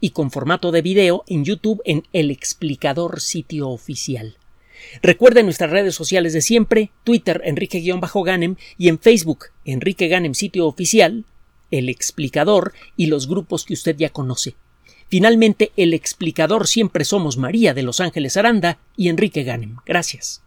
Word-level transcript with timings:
y 0.00 0.10
con 0.10 0.30
formato 0.30 0.72
de 0.72 0.82
video 0.82 1.24
en 1.26 1.44
YouTube 1.44 1.82
en 1.84 2.04
El 2.12 2.30
Explicador 2.30 3.20
sitio 3.20 3.68
oficial. 3.68 4.36
Recuerden 5.02 5.46
nuestras 5.46 5.70
redes 5.70 5.94
sociales 5.94 6.32
de 6.32 6.40
siempre, 6.40 6.90
Twitter 7.04 7.42
Enrique-Ganem 7.44 8.56
y 8.76 8.88
en 8.88 8.98
Facebook 8.98 9.46
Enrique 9.64 10.08
Ganem 10.08 10.34
sitio 10.34 10.66
oficial, 10.66 11.24
El 11.70 11.88
Explicador 11.88 12.72
y 12.96 13.06
los 13.06 13.28
grupos 13.28 13.64
que 13.64 13.74
usted 13.74 13.96
ya 13.96 14.10
conoce. 14.10 14.54
Finalmente, 15.08 15.72
el 15.76 15.94
explicador 15.94 16.66
siempre 16.66 17.04
somos 17.04 17.38
María 17.38 17.72
de 17.72 17.82
Los 17.82 18.00
Ángeles 18.00 18.36
Aranda 18.36 18.78
y 18.96 19.08
Enrique 19.08 19.42
Ganem. 19.42 19.76
Gracias. 19.86 20.42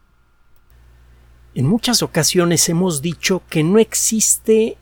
En 1.54 1.66
muchas 1.66 2.02
ocasiones 2.02 2.68
hemos 2.68 3.02
dicho 3.02 3.42
que 3.50 3.62
no 3.64 3.78
existe 3.78 4.78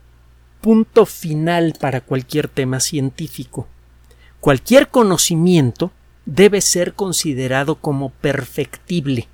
punto 0.61 1.07
final 1.07 1.75
para 1.81 2.03
cualquier 2.03 2.49
tema 2.49 2.79
científico. 2.79 3.67
Cualquier 4.41 4.89
conocimiento 4.89 5.91
debe 6.25 6.61
ser 6.61 6.95
considerado 6.95 7.77
como 7.77 8.11
perfectible, 8.11 9.29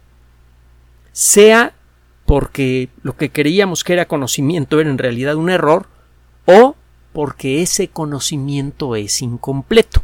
sea 1.12 1.74
porque 2.24 2.88
lo 3.02 3.16
que 3.16 3.30
creíamos 3.30 3.84
que 3.84 3.92
era 3.92 4.08
conocimiento 4.08 4.80
era 4.80 4.90
en 4.90 4.98
realidad 4.98 5.36
un 5.36 5.48
error, 5.48 5.86
o 6.44 6.74
porque 7.12 7.62
ese 7.62 7.88
conocimiento 7.88 8.96
es 8.96 9.22
incompleto. 9.22 10.02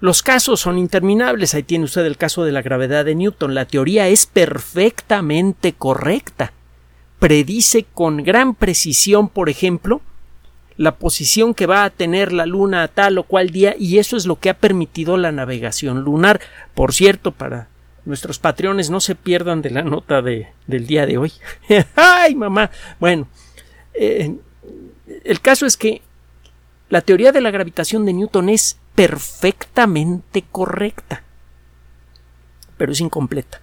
Los 0.00 0.22
casos 0.22 0.60
son 0.60 0.78
interminables. 0.78 1.54
Ahí 1.54 1.62
tiene 1.62 1.84
usted 1.84 2.04
el 2.04 2.16
caso 2.16 2.44
de 2.44 2.52
la 2.52 2.62
gravedad 2.62 3.04
de 3.04 3.14
Newton. 3.14 3.54
La 3.54 3.64
teoría 3.64 4.08
es 4.08 4.26
perfectamente 4.26 5.72
correcta. 5.72 6.52
Predice 7.18 7.84
con 7.94 8.22
gran 8.22 8.54
precisión, 8.54 9.28
por 9.28 9.48
ejemplo, 9.48 10.00
la 10.78 10.94
posición 10.94 11.54
que 11.54 11.66
va 11.66 11.84
a 11.84 11.90
tener 11.90 12.32
la 12.32 12.46
Luna 12.46 12.84
a 12.84 12.88
tal 12.88 13.18
o 13.18 13.24
cual 13.24 13.50
día 13.50 13.74
y 13.78 13.98
eso 13.98 14.16
es 14.16 14.26
lo 14.26 14.36
que 14.36 14.48
ha 14.48 14.54
permitido 14.54 15.16
la 15.16 15.32
navegación 15.32 16.02
lunar. 16.02 16.40
Por 16.74 16.94
cierto, 16.94 17.32
para 17.32 17.68
nuestros 18.04 18.38
patrones 18.38 18.88
no 18.88 19.00
se 19.00 19.16
pierdan 19.16 19.60
de 19.60 19.70
la 19.70 19.82
nota 19.82 20.22
de, 20.22 20.48
del 20.68 20.86
día 20.86 21.04
de 21.04 21.18
hoy. 21.18 21.32
¡Ay, 21.96 22.36
mamá! 22.36 22.70
Bueno, 23.00 23.26
eh, 23.92 24.36
el 25.24 25.40
caso 25.40 25.66
es 25.66 25.76
que 25.76 26.00
la 26.88 27.00
teoría 27.00 27.32
de 27.32 27.40
la 27.40 27.50
gravitación 27.50 28.06
de 28.06 28.12
Newton 28.12 28.48
es 28.48 28.78
perfectamente 28.94 30.44
correcta, 30.50 31.24
pero 32.76 32.92
es 32.92 33.00
incompleta. 33.00 33.60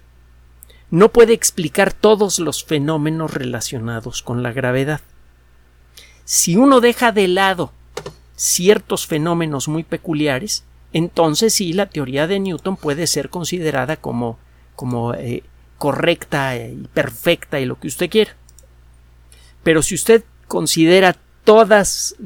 No 0.90 1.08
puede 1.08 1.32
explicar 1.32 1.94
todos 1.94 2.38
los 2.38 2.62
fenómenos 2.62 3.32
relacionados 3.32 4.22
con 4.22 4.42
la 4.42 4.52
gravedad. 4.52 5.00
Si 6.26 6.56
uno 6.56 6.80
deja 6.80 7.12
de 7.12 7.28
lado 7.28 7.72
ciertos 8.34 9.06
fenómenos 9.06 9.68
muy 9.68 9.84
peculiares, 9.84 10.64
entonces 10.92 11.54
sí 11.54 11.72
la 11.72 11.86
teoría 11.86 12.26
de 12.26 12.40
Newton 12.40 12.76
puede 12.76 13.06
ser 13.06 13.30
considerada 13.30 13.96
como, 13.96 14.36
como 14.74 15.14
eh, 15.14 15.44
correcta 15.78 16.56
y 16.56 16.88
perfecta 16.92 17.60
y 17.60 17.64
lo 17.64 17.78
que 17.78 17.86
usted 17.86 18.10
quiera. 18.10 18.34
Pero 19.62 19.82
si 19.82 19.94
usted 19.94 20.24
considera 20.48 21.16
todos 21.44 22.16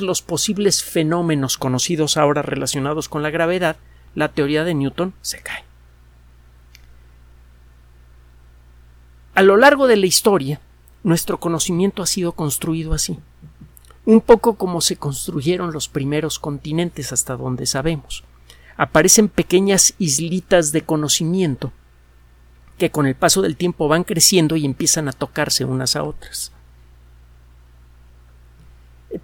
los 0.00 0.22
posibles 0.22 0.82
fenómenos 0.82 1.58
conocidos 1.58 2.16
ahora 2.16 2.40
relacionados 2.40 3.10
con 3.10 3.22
la 3.22 3.28
gravedad, 3.28 3.76
la 4.14 4.28
teoría 4.28 4.64
de 4.64 4.72
Newton 4.72 5.12
se 5.20 5.42
cae. 5.42 5.62
A 9.34 9.42
lo 9.42 9.58
largo 9.58 9.86
de 9.86 9.98
la 9.98 10.06
historia, 10.06 10.58
nuestro 11.02 11.38
conocimiento 11.38 12.02
ha 12.02 12.06
sido 12.06 12.32
construido 12.32 12.92
así, 12.94 13.18
un 14.04 14.20
poco 14.20 14.54
como 14.54 14.80
se 14.80 14.96
construyeron 14.96 15.72
los 15.72 15.88
primeros 15.88 16.38
continentes 16.38 17.12
hasta 17.12 17.36
donde 17.36 17.66
sabemos. 17.66 18.24
Aparecen 18.76 19.28
pequeñas 19.28 19.94
islitas 19.98 20.72
de 20.72 20.82
conocimiento 20.82 21.72
que 22.78 22.90
con 22.90 23.06
el 23.06 23.14
paso 23.14 23.42
del 23.42 23.56
tiempo 23.56 23.86
van 23.86 24.02
creciendo 24.02 24.56
y 24.56 24.64
empiezan 24.64 25.08
a 25.08 25.12
tocarse 25.12 25.64
unas 25.64 25.94
a 25.94 26.02
otras. 26.02 26.52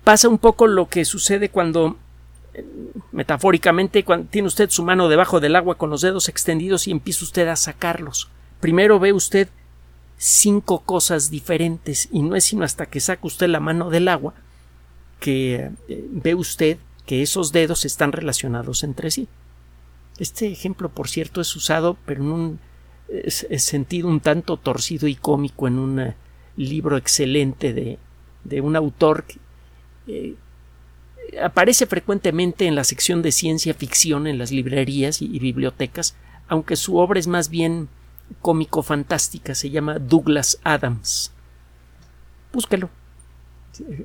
Pasa 0.05 0.29
un 0.29 0.39
poco 0.39 0.67
lo 0.67 0.89
que 0.89 1.05
sucede 1.05 1.49
cuando 1.49 1.97
metafóricamente 3.13 4.05
cuando 4.05 4.29
tiene 4.29 4.49
usted 4.49 4.71
su 4.71 4.83
mano 4.83 5.09
debajo 5.09 5.41
del 5.41 5.57
agua 5.57 5.77
con 5.77 5.91
los 5.91 6.01
dedos 6.01 6.29
extendidos 6.29 6.87
y 6.87 6.91
empieza 6.91 7.25
usted 7.25 7.49
a 7.49 7.57
sacarlos. 7.57 8.29
Primero 8.61 8.99
ve 8.99 9.13
usted 9.13 9.49
cinco 10.19 10.81
cosas 10.81 11.31
diferentes 11.31 12.09
y 12.13 12.23
no 12.23 12.37
es 12.37 12.45
sino 12.45 12.65
hasta 12.65 12.87
que 12.87 13.01
saca 13.01 13.27
usted 13.27 13.49
la 13.49 13.61
mano 13.61 13.89
del 13.89 14.09
agua 14.09 14.35
que 15.21 15.71
eh, 15.89 16.05
ve 16.11 16.35
usted 16.35 16.79
que 17.07 17.23
esos 17.23 17.53
dedos 17.53 17.87
están 17.87 18.13
relacionados 18.13 18.85
entre 18.85 19.11
sí. 19.11 19.29
Este 20.19 20.49
ejemplo, 20.49 20.91
por 20.91 21.09
cierto, 21.09 21.41
es 21.41 21.57
usado, 21.57 21.97
pero 22.05 22.23
en 22.23 22.31
un 22.31 22.61
sentido 23.31 24.09
un 24.09 24.21
tanto 24.21 24.57
torcido 24.59 25.09
y 25.09 25.15
cómico 25.15 25.67
en 25.67 25.79
un 25.79 26.01
eh, 26.01 26.17
libro 26.57 26.97
excelente 26.97 27.73
de, 27.73 27.99
de 28.45 28.61
un 28.61 28.77
autor 28.77 29.25
que 29.25 29.39
eh, 30.07 30.35
aparece 31.43 31.87
frecuentemente 31.87 32.67
en 32.67 32.75
la 32.75 32.85
sección 32.85 33.23
de 33.23 33.33
ciencia 33.33 33.75
ficción 33.75 34.27
en 34.27 34.39
las 34.39 34.51
librerías 34.51 35.23
y 35.23 35.39
bibliotecas, 35.39 36.17
aunque 36.49 36.77
su 36.77 36.97
obra 36.97 37.21
es 37.21 37.27
más 37.27 37.49
bien 37.49 37.89
cómico 38.41 38.83
fantástica, 38.83 39.55
se 39.55 39.71
llama 39.71 39.99
Douglas 39.99 40.59
Adams. 40.65 41.33
Búsquelo. 42.53 42.91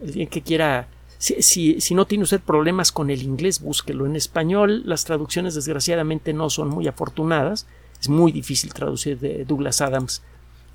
Alguien 0.02 0.28
que 0.28 0.42
quiera. 0.42 0.88
Si, 1.18 1.80
si, 1.80 1.96
no 1.96 2.06
tiene 2.06 2.26
usted 2.26 2.42
problemas 2.42 2.92
con 2.92 3.10
el 3.10 3.24
inglés, 3.24 3.62
búsquelo 3.62 4.06
en 4.06 4.18
español. 4.18 4.84
Las 4.86 5.06
traducciones, 5.06 5.56
desgraciadamente, 5.56 6.34
no 6.34 6.50
son 6.50 6.68
muy 6.68 6.88
afortunadas. 6.88 7.66
Es 8.02 8.10
muy 8.10 8.34
difícil 8.34 8.74
traducir 8.74 9.18
de 9.20 9.46
Douglas 9.46 9.80
Adams 9.80 10.22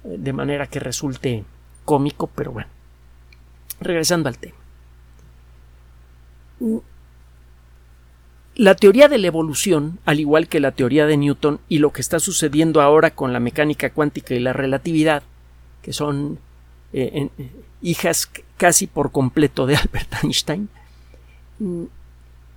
eh, 0.05 0.17
de 0.19 0.33
manera 0.33 0.67
que 0.67 0.81
resulte 0.81 1.45
cómico, 1.85 2.29
pero 2.29 2.53
bueno. 2.53 2.71
Regresando 3.81 4.29
al 4.29 4.39
tema. 4.39 4.57
La 8.59 8.75
teoría 8.75 9.07
de 9.07 9.19
la 9.19 9.29
evolución, 9.29 10.01
al 10.05 10.19
igual 10.19 10.49
que 10.49 10.59
la 10.59 10.73
teoría 10.73 11.07
de 11.07 11.17
Newton 11.17 11.61
y 11.69 11.79
lo 11.79 11.93
que 11.93 12.01
está 12.01 12.19
sucediendo 12.19 12.83
ahora 12.83 13.13
con 13.13 13.33
la 13.33 13.39
mecánica 13.39 13.91
cuántica 13.91 14.35
y 14.35 14.41
la 14.41 14.53
relatividad, 14.53 15.23
que 15.81 15.93
son 15.93 16.41
eh, 16.93 17.31
eh, 17.39 17.51
hijas 17.83 18.29
casi 18.57 18.89
por 18.89 19.13
completo 19.13 19.65
de 19.65 19.77
Albert 19.83 20.13
Einstein, 20.25 20.69
mm, 21.61 21.85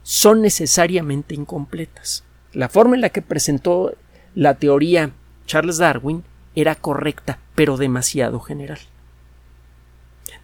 son 0.02 0.42
necesariamente 0.42 1.36
incompletas. 1.36 2.24
La 2.52 2.68
forma 2.68 2.96
en 2.96 3.02
la 3.02 3.10
que 3.10 3.22
presentó 3.22 3.94
la 4.34 4.56
teoría 4.56 5.12
Charles 5.46 5.78
Darwin 5.78 6.24
era 6.56 6.74
correcta, 6.74 7.38
pero 7.54 7.78
demasiado 7.78 8.40
general. 8.40 8.80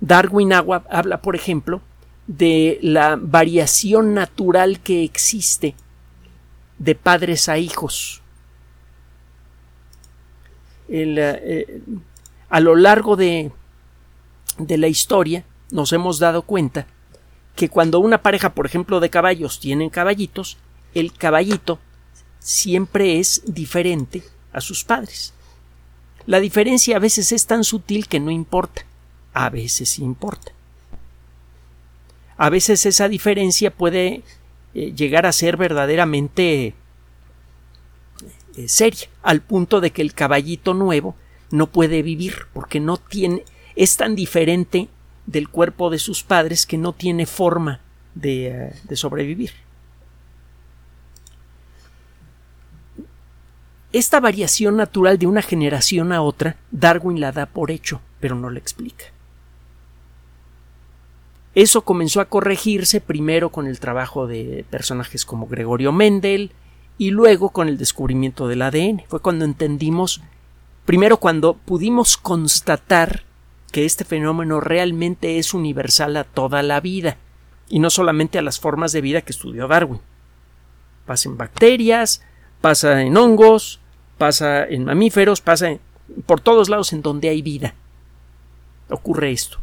Darwin 0.02 0.54
habla, 0.54 1.24
por 1.24 1.36
ejemplo, 1.36 1.82
de 2.28 2.78
la 2.82 3.16
variación 3.16 4.14
natural 4.14 4.82
que 4.82 5.04
existe 5.04 5.76
de 6.78 6.94
padres 6.94 7.48
a 7.50 7.58
hijos. 7.58 8.22
Eh, 10.90 11.82
a 12.50 12.60
lo 12.60 12.76
largo 12.76 13.16
de, 13.16 13.52
de 14.58 14.78
la 14.78 14.88
historia 14.88 15.46
nos 15.72 15.92
hemos 15.94 16.20
dado 16.20 16.44
cuenta 16.44 16.86
que 17.56 17.70
cuando 17.70 18.00
una 18.00 18.22
pareja, 18.22 18.54
por 18.54 18.66
ejemplo, 18.66 19.00
de 19.00 19.10
caballos 19.10 19.60
tienen 19.60 19.90
caballitos, 19.90 20.58
el 20.94 21.14
caballito 21.14 21.80
siempre 22.40 23.20
es 23.20 23.42
diferente 23.46 24.24
a 24.54 24.62
sus 24.62 24.84
padres. 24.84 25.34
La 26.26 26.40
diferencia 26.40 26.98
a 26.98 27.00
veces 27.00 27.32
es 27.32 27.48
tan 27.48 27.64
sutil 27.64 28.08
que 28.08 28.20
no 28.20 28.32
importa, 28.32 28.86
a 29.34 29.50
veces 29.50 29.98
importa 29.98 30.57
a 32.38 32.50
veces 32.50 32.86
esa 32.86 33.10
diferencia 33.10 33.72
puede 33.72 34.24
eh, 34.74 34.94
llegar 34.96 35.26
a 35.26 35.32
ser 35.32 35.58
verdaderamente 35.58 36.76
eh, 38.56 38.68
seria, 38.68 39.08
al 39.24 39.42
punto 39.42 39.82
de 39.82 39.92
que 39.92 40.02
el 40.02 40.14
caballito 40.14 40.74
nuevo 40.74 41.16
no 41.52 41.68
puede 41.68 42.02
vivir 42.02 42.48
porque 42.54 42.80
no 42.80 42.98
tiene 42.98 43.44
es 43.76 43.98
tan 43.98 44.16
diferente 44.16 44.88
del 45.26 45.50
cuerpo 45.50 45.90
de 45.90 46.00
sus 46.00 46.24
padres 46.24 46.66
que 46.66 46.78
no 46.78 46.94
tiene 46.94 47.26
forma 47.26 47.82
de 48.16 48.48
eh, 48.48 48.96
sobrevivir. 48.96 49.52
Esta 53.94 54.20
variación 54.20 54.78
natural 54.78 55.18
de 55.18 55.28
una 55.28 55.42
generación 55.42 56.12
a 56.12 56.22
otra, 56.22 56.58
Darwin 56.72 57.20
la 57.20 57.32
da 57.32 57.46
por 57.46 57.72
hecho, 57.72 58.02
pero 58.20 58.36
no 58.36 58.50
la 58.50 58.60
explica. 58.60 59.06
Eso 61.58 61.82
comenzó 61.82 62.22
a 62.22 62.26
corregirse 62.26 63.02
primero 63.02 63.50
con 63.50 63.66
el 63.66 63.80
trabajo 63.80 64.28
de 64.28 64.64
personajes 64.70 65.26
como 65.26 65.48
Gregorio 65.48 65.92
Mendel 65.92 66.52
y 67.00 67.10
luego 67.10 67.50
con 67.50 67.68
el 67.68 67.80
descubrimiento 67.80 68.48
del 68.48 68.62
ADN. 68.62 69.06
Fue 69.08 69.22
cuando 69.22 69.44
entendimos, 69.44 70.22
primero 70.86 71.18
cuando 71.18 71.56
pudimos 71.56 72.16
constatar 72.16 73.24
que 73.72 73.86
este 73.86 74.06
fenómeno 74.06 74.60
realmente 74.60 75.40
es 75.40 75.56
universal 75.56 76.18
a 76.18 76.26
toda 76.26 76.62
la 76.62 76.80
vida 76.80 77.18
y 77.68 77.80
no 77.80 77.90
solamente 77.90 78.38
a 78.38 78.44
las 78.44 78.60
formas 78.60 78.92
de 78.92 79.02
vida 79.02 79.24
que 79.24 79.32
estudió 79.32 79.68
Darwin. 79.68 80.02
Pasa 81.08 81.28
en 81.28 81.38
bacterias, 81.38 82.22
pasa 82.62 83.02
en 83.02 83.18
hongos, 83.18 83.80
pasa 84.20 84.64
en 84.64 84.86
mamíferos, 84.86 85.42
pasa 85.42 85.76
por 86.28 86.40
todos 86.40 86.70
lados 86.70 86.94
en 86.94 87.02
donde 87.02 87.30
hay 87.30 87.42
vida. 87.42 87.74
Ocurre 88.90 89.32
esto. 89.32 89.58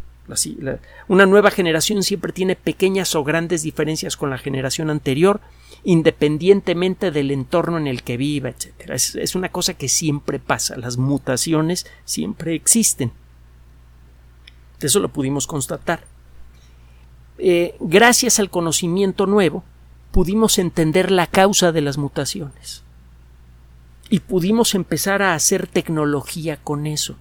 Una 1.09 1.27
nueva 1.27 1.51
generación 1.51 2.03
siempre 2.03 2.33
tiene 2.33 2.57
pequeñas 2.57 3.15
o 3.15 3.25
grandes 3.25 3.63
diferencias 3.63 4.17
con 4.17 4.31
la 4.31 4.39
generación 4.39 4.91
anterior, 4.91 5.41
independientemente 5.85 7.11
del 7.11 7.31
entorno 7.31 7.77
en 7.77 7.87
el 7.87 8.03
que 8.03 8.17
viva, 8.17 8.49
etc. 8.49 8.91
Es, 8.91 9.35
una 9.35 9.51
cosa 9.51 9.75
que 9.75 9.89
siempre 9.89 10.39
pasa. 10.39 10.77
Las 10.77 10.97
mutaciones 10.97 11.87
siempre 12.05 12.55
existen. 12.55 13.13
Eso 14.81 15.01
lo 15.01 15.11
pudimos 15.11 15.47
constatar. 15.47 16.05
Eh, 17.37 17.77
gracias 17.81 18.39
al 18.39 18.49
conocimiento 18.49 19.27
nuevo, 19.27 19.63
pudimos 20.11 20.59
entender 20.59 21.11
la 21.11 21.27
causa 21.27 21.73
de 21.73 21.81
las 21.81 21.99
mutaciones 21.99 22.83
y 24.09 24.21
pudimos 24.21 24.75
empezar 24.75 25.23
a 25.23 25.35
hacer 25.35 25.67
tecnología 25.67 26.57
con 26.57 26.87
eso. 26.87 27.17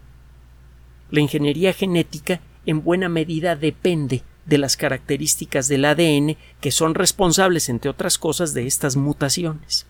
La 1.09 1.19
ingeniería 1.19 1.73
genética 1.73 2.41
en 2.65 2.83
buena 2.83 3.09
medida 3.09 3.55
depende 3.55 4.23
de 4.45 4.57
las 4.57 4.77
características 4.77 5.67
del 5.67 5.85
ADN 5.85 6.37
que 6.59 6.71
son 6.71 6.95
responsables, 6.95 7.69
entre 7.69 7.89
otras 7.89 8.17
cosas, 8.17 8.53
de 8.53 8.67
estas 8.67 8.95
mutaciones. 8.95 9.85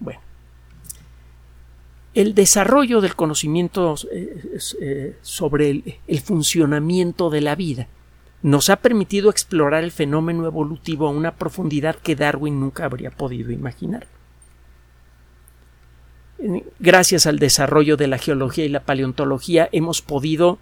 Bueno, 0.00 0.20
el 2.14 2.34
desarrollo 2.34 3.00
del 3.00 3.14
conocimiento 3.14 3.94
eh, 4.12 4.58
eh, 4.80 5.16
sobre 5.22 5.70
el, 5.70 5.98
el 6.06 6.20
funcionamiento 6.20 7.30
de 7.30 7.40
la 7.40 7.54
vida 7.54 7.88
nos 8.42 8.68
ha 8.68 8.76
permitido 8.76 9.30
explorar 9.30 9.84
el 9.84 9.92
fenómeno 9.92 10.46
evolutivo 10.46 11.08
a 11.08 11.10
una 11.10 11.36
profundidad 11.36 11.96
que 11.96 12.16
Darwin 12.16 12.60
nunca 12.60 12.84
habría 12.84 13.10
podido 13.10 13.52
imaginar 13.52 14.06
gracias 16.78 17.26
al 17.26 17.38
desarrollo 17.38 17.96
de 17.96 18.06
la 18.06 18.18
geología 18.18 18.64
y 18.64 18.68
la 18.68 18.84
paleontología 18.84 19.68
hemos 19.72 20.02
podido 20.02 20.58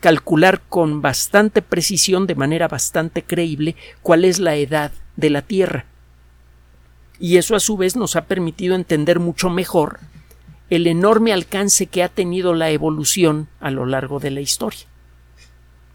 calcular 0.00 0.62
con 0.68 1.02
bastante 1.02 1.62
precisión, 1.62 2.26
de 2.26 2.34
manera 2.34 2.68
bastante 2.68 3.22
creíble, 3.22 3.76
cuál 4.02 4.24
es 4.24 4.38
la 4.38 4.56
edad 4.56 4.92
de 5.16 5.30
la 5.30 5.42
Tierra. 5.42 5.86
Y 7.20 7.36
eso 7.36 7.54
a 7.54 7.60
su 7.60 7.76
vez 7.76 7.96
nos 7.96 8.16
ha 8.16 8.24
permitido 8.24 8.74
entender 8.74 9.20
mucho 9.20 9.50
mejor 9.50 10.00
el 10.70 10.86
enorme 10.86 11.32
alcance 11.32 11.86
que 11.86 12.02
ha 12.02 12.08
tenido 12.08 12.54
la 12.54 12.70
evolución 12.70 13.48
a 13.60 13.70
lo 13.70 13.86
largo 13.86 14.18
de 14.18 14.30
la 14.30 14.40
historia. 14.40 14.86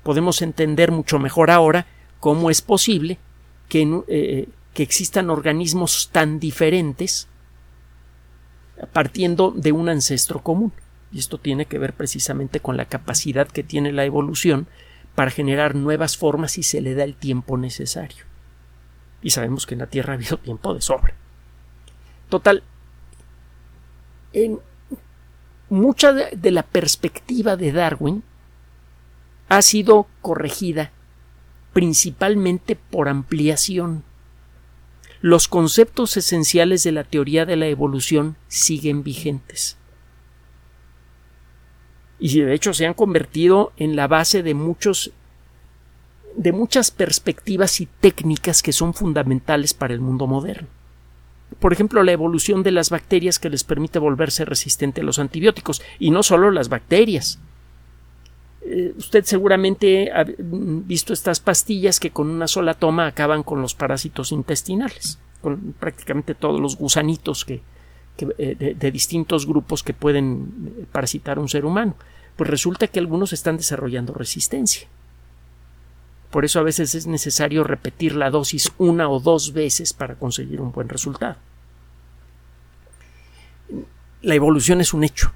Podemos 0.04 0.42
entender 0.42 0.92
mucho 0.92 1.20
mejor 1.20 1.52
ahora 1.52 1.88
cómo 2.20 2.50
es 2.50 2.62
posible 2.62 3.18
que, 3.68 4.04
eh, 4.08 4.48
que 4.74 4.84
existan 4.84 5.30
organismos 5.30 6.10
tan 6.12 6.40
diferentes 6.40 7.28
partiendo 8.94 9.52
de 9.52 9.72
un 9.72 9.90
ancestro 9.90 10.42
común. 10.42 10.72
Y 11.12 11.20
esto 11.20 11.38
tiene 11.38 11.66
que 11.66 11.80
ver 11.80 11.94
precisamente 11.94 12.60
con 12.60 12.78
la 12.78 12.86
capacidad 12.86 13.48
que 13.48 13.64
tiene 13.64 13.92
la 13.92 14.06
evolución 14.06 14.68
para 15.16 15.32
generar 15.32 15.76
nuevas 15.76 16.18
formas 16.18 16.54
si 16.54 16.64
se 16.64 16.82
le 16.82 16.94
da 16.94 17.04
el 17.04 17.16
tiempo 17.16 17.58
necesario. 17.58 18.26
Y 19.22 19.32
sabemos 19.32 19.66
que 19.66 19.76
en 19.76 19.80
la 19.80 19.88
Tierra 19.88 20.14
ha 20.14 20.16
habido 20.16 20.38
tiempo 20.38 20.74
de 20.74 20.82
sobra. 20.82 21.14
Total, 22.30 22.64
en 24.34 24.60
mucha 25.70 26.14
de 26.14 26.52
la 26.52 26.64
perspectiva 26.64 27.56
de 27.56 27.72
Darwin 27.72 28.24
ha 29.50 29.62
sido 29.62 30.08
corregida 30.22 30.92
principalmente 31.74 32.76
por 32.76 33.10
ampliación 33.10 34.04
los 35.22 35.50
conceptos 35.50 36.16
esenciales 36.16 36.84
de 36.84 36.94
la 36.94 37.04
teoría 37.04 37.46
de 37.46 37.58
la 37.58 37.68
evolución 37.68 38.38
siguen 38.48 39.04
vigentes. 39.04 39.78
Y 42.20 42.42
de 42.42 42.54
hecho 42.54 42.74
se 42.74 42.86
han 42.86 42.94
convertido 42.94 43.72
en 43.78 43.96
la 43.96 44.08
base 44.08 44.44
de 44.44 44.54
muchos 44.54 45.12
de 46.36 46.52
muchas 46.52 46.92
perspectivas 46.92 47.82
y 47.82 47.88
técnicas 47.88 48.62
que 48.62 48.72
son 48.72 48.94
fundamentales 48.94 49.74
para 49.74 49.94
el 49.94 50.00
mundo 50.00 50.28
moderno. 50.28 50.68
Por 51.60 51.74
ejemplo, 51.74 52.04
la 52.04 52.12
evolución 52.12 52.64
de 52.64 52.72
las 52.72 52.90
bacterias 52.90 53.40
que 53.40 53.50
les 53.50 53.64
permite 53.64 54.00
volverse 54.00 54.46
resistente 54.46 55.02
a 55.02 55.04
los 55.04 55.20
antibióticos, 55.20 55.82
y 55.98 56.12
no 56.12 56.24
solo 56.24 56.52
las 56.52 56.70
bacterias. 56.70 57.40
Eh, 58.62 58.94
usted 58.98 59.26
seguramente 59.26 60.12
ha 60.12 60.26
visto 60.38 61.12
estas 61.12 61.40
pastillas 61.40 62.00
que 62.00 62.12
con 62.12 62.30
una 62.30 62.48
sola 62.48 62.76
toma 62.76 63.08
acaban 63.08 63.42
con 63.42 63.62
los 63.62 63.74
parásitos 63.74 64.32
intestinales, 64.32 65.18
con 65.42 65.74
prácticamente 65.80 66.36
todos 66.36 66.62
los 66.62 66.78
gusanitos 66.78 67.44
que, 67.46 67.62
eh, 68.38 68.76
de, 68.78 68.92
distintos 68.92 69.46
grupos 69.46 69.84
que 69.84 69.94
pueden 69.94 70.74
eh, 70.80 70.86
parasitar 70.92 71.40
un 71.40 71.50
ser 71.50 71.66
humano. 71.66 71.96
Pues 72.36 72.50
resulta 72.50 72.88
que 72.88 73.00
algunos 73.00 73.34
están 73.34 73.58
desarrollando 73.58 74.14
resistencia. 74.14 74.88
Por 76.32 76.46
eso 76.46 76.60
a 76.60 76.64
veces 76.64 76.96
es 76.96 77.08
necesario 77.08 77.64
repetir 77.64 78.16
la 78.16 78.30
dosis 78.30 78.72
una 78.78 79.10
o 79.10 79.20
dos 79.20 79.54
veces 79.54 79.94
para 79.94 80.16
conseguir 80.16 80.62
un 80.62 80.72
buen 80.72 80.90
resultado. 80.90 81.38
La 84.22 84.36
evolución 84.36 84.82
es 84.82 84.94
un 84.94 85.04
hecho. 85.04 85.32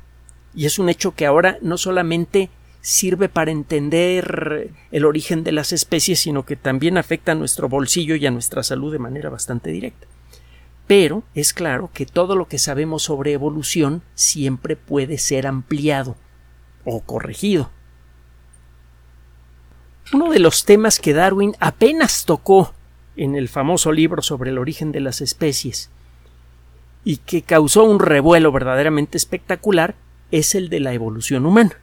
Y 0.55 0.65
es 0.65 0.77
un 0.77 0.89
hecho 0.89 1.15
que 1.15 1.25
ahora 1.25 1.57
no 1.61 1.77
solamente 1.77 2.49
sirve 2.81 3.29
para 3.29 3.51
entender 3.51 4.71
el 4.91 5.05
origen 5.05 5.43
de 5.43 5.53
las 5.53 5.71
especies, 5.71 6.19
sino 6.19 6.45
que 6.45 6.57
también 6.57 6.97
afecta 6.97 7.31
a 7.31 7.35
nuestro 7.35 7.69
bolsillo 7.69 8.15
y 8.15 8.25
a 8.27 8.31
nuestra 8.31 8.61
salud 8.61 8.91
de 8.91 8.99
manera 8.99 9.29
bastante 9.29 9.71
directa. 9.71 10.05
Pero 10.87 11.23
es 11.33 11.53
claro 11.53 11.89
que 11.93 12.05
todo 12.05 12.35
lo 12.35 12.47
que 12.47 12.59
sabemos 12.59 13.03
sobre 13.03 13.33
evolución 13.33 14.01
siempre 14.15 14.75
puede 14.75 15.17
ser 15.17 15.47
ampliado 15.47 16.15
o 16.83 17.01
corregido. 17.01 17.71
Uno 20.11 20.29
de 20.29 20.39
los 20.39 20.65
temas 20.65 20.99
que 20.99 21.13
Darwin 21.13 21.55
apenas 21.59 22.25
tocó 22.25 22.73
en 23.15 23.35
el 23.35 23.47
famoso 23.47 23.91
libro 23.91 24.21
sobre 24.21 24.51
el 24.51 24.57
origen 24.57 24.91
de 24.91 24.99
las 24.99 25.21
especies 25.21 25.89
y 27.03 27.17
que 27.17 27.41
causó 27.41 27.83
un 27.83 27.99
revuelo 27.99 28.51
verdaderamente 28.51 29.17
espectacular 29.17 29.95
es 30.31 30.55
el 30.55 30.69
de 30.69 30.79
la 30.79 30.93
evolución 30.93 31.45
humana. 31.45 31.82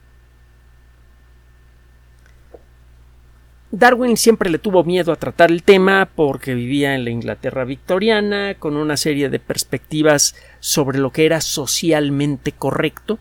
Darwin 3.71 4.17
siempre 4.17 4.49
le 4.49 4.59
tuvo 4.59 4.83
miedo 4.83 5.11
a 5.11 5.15
tratar 5.15 5.49
el 5.49 5.63
tema 5.63 6.09
porque 6.13 6.53
vivía 6.53 6.93
en 6.93 7.05
la 7.05 7.09
Inglaterra 7.09 7.63
victoriana, 7.63 8.55
con 8.59 8.75
una 8.75 8.97
serie 8.97 9.29
de 9.29 9.39
perspectivas 9.39 10.35
sobre 10.59 10.99
lo 10.99 11.11
que 11.11 11.25
era 11.25 11.39
socialmente 11.41 12.51
correcto, 12.51 13.17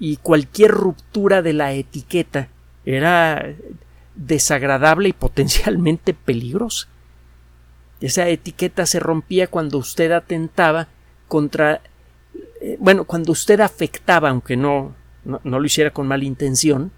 y 0.00 0.16
cualquier 0.16 0.72
ruptura 0.72 1.42
de 1.42 1.52
la 1.52 1.72
etiqueta 1.72 2.48
era 2.84 3.54
desagradable 4.14 5.10
y 5.10 5.12
potencialmente 5.12 6.14
peligrosa. 6.14 6.88
Esa 8.00 8.28
etiqueta 8.28 8.86
se 8.86 9.00
rompía 9.00 9.46
cuando 9.48 9.78
usted 9.78 10.12
atentaba 10.12 10.88
contra 11.26 11.80
eh, 12.60 12.76
bueno, 12.80 13.04
cuando 13.04 13.32
usted 13.32 13.60
afectaba, 13.60 14.30
aunque 14.30 14.56
no, 14.56 14.94
no, 15.24 15.40
no 15.44 15.60
lo 15.60 15.66
hiciera 15.66 15.90
con 15.90 16.08
mala 16.08 16.24
intención, 16.24 16.90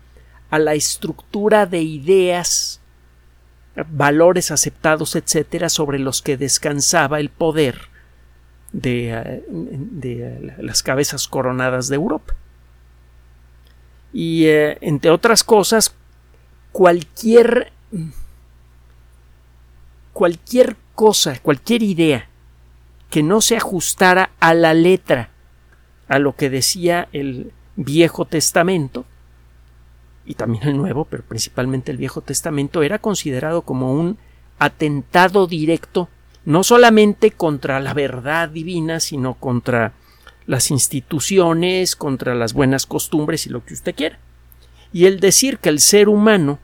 a 0.51 0.59
la 0.59 0.75
estructura 0.75 1.67
de 1.67 1.81
ideas, 1.81 2.81
valores 3.89 4.51
aceptados, 4.51 5.17
etcétera, 5.17 5.69
sobre 5.69 5.99
los 5.99 6.23
que 6.23 6.37
descansaba 6.37 7.21
el 7.21 7.31
poder 7.31 7.79
de, 8.73 9.11
eh, 9.11 9.45
de 9.49 10.55
las 10.59 10.83
cabezas 10.83 11.29
coronadas 11.29 11.89
de 11.89 11.97
Europa. 11.97 12.35
Y 14.13 14.47
eh, 14.47 14.79
entre 14.81 15.11
otras 15.11 15.45
cosas, 15.45 15.95
cualquier 16.73 17.73
cualquier 20.13 20.77
cosa, 20.95 21.39
cualquier 21.41 21.83
idea 21.83 22.29
que 23.09 23.23
no 23.23 23.41
se 23.41 23.57
ajustara 23.57 24.31
a 24.41 24.55
la 24.55 24.75
letra 24.75 25.31
a 26.09 26.19
lo 26.19 26.35
que 26.37 26.51
decía 26.51 27.09
el 27.13 27.53
Viejo 27.77 28.25
Testamento, 28.25 29.07
y 30.31 30.35
también 30.35 30.63
el 30.69 30.77
Nuevo, 30.77 31.07
pero 31.07 31.25
principalmente 31.25 31.91
el 31.91 31.99
Viejo 31.99 32.21
Testamento, 32.21 32.85
era 32.85 33.01
considerado 33.01 33.63
como 33.63 33.93
un 33.93 34.17
atentado 34.61 35.49
directo 35.49 36.09
no 36.45 36.63
solamente 36.63 37.33
contra 37.33 37.81
la 37.81 37.95
verdad 37.95 38.49
divina, 38.49 39.01
sino 39.01 39.35
contra 39.35 39.93
las 40.47 40.71
instituciones, 40.71 41.97
contra 41.97 42.37
las 42.37 42.53
buenas 42.53 42.87
costumbres 42.87 43.45
y 43.47 43.51
lo 43.51 43.65
que 43.65 43.75
usted 43.75 43.93
quiera. 43.93 44.21
Y 44.93 45.07
el 45.07 45.19
decir 45.19 45.59
que 45.59 45.69
el 45.69 45.81
ser 45.81 46.09
humano 46.09 46.61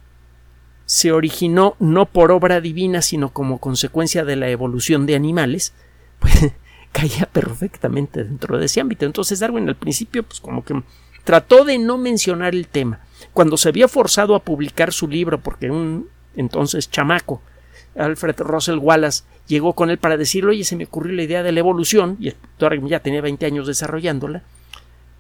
se 0.85 1.11
originó 1.11 1.75
no 1.81 2.07
por 2.07 2.31
obra 2.31 2.61
divina, 2.61 3.03
sino 3.03 3.31
como 3.31 3.59
consecuencia 3.59 4.25
de 4.25 4.37
la 4.37 4.49
evolución 4.49 5.07
de 5.07 5.17
animales, 5.17 5.73
pues 6.21 6.53
caía 6.93 7.29
perfectamente 7.33 8.23
dentro 8.23 8.59
de 8.59 8.67
ese 8.67 8.81
ámbito. 8.81 9.07
Entonces 9.07 9.41
Darwin 9.41 9.69
al 9.69 9.75
principio, 9.75 10.23
pues 10.23 10.41
como 10.41 10.65
que 10.65 10.81
trató 11.25 11.65
de 11.65 11.79
no 11.79 11.99
mencionar 11.99 12.55
el 12.55 12.69
tema. 12.69 13.01
Cuando 13.33 13.57
se 13.57 13.69
había 13.69 13.89
forzado 13.89 14.35
a 14.35 14.41
publicar 14.41 14.93
su 14.93 15.09
libro, 15.09 15.41
porque 15.41 15.71
un 15.71 16.09
entonces 16.37 16.91
chamaco, 16.91 17.41
Alfred 17.97 18.39
Russell 18.39 18.79
Wallace, 18.79 19.25
llegó 19.47 19.73
con 19.73 19.91
él 19.91 19.99
para 19.99 20.17
decirle, 20.17 20.51
oye, 20.51 20.65
se 20.65 20.77
me 20.77 20.85
ocurrió 20.85 21.15
la 21.15 21.23
idea 21.23 21.43
de 21.43 21.53
la 21.53 21.61
evolución, 21.61 22.17
y 22.21 22.33
Darwin 22.59 22.89
ya 22.89 23.01
tenía 23.01 23.23
20 23.23 23.47
años 23.47 23.67
desarrollándola, 23.67 24.43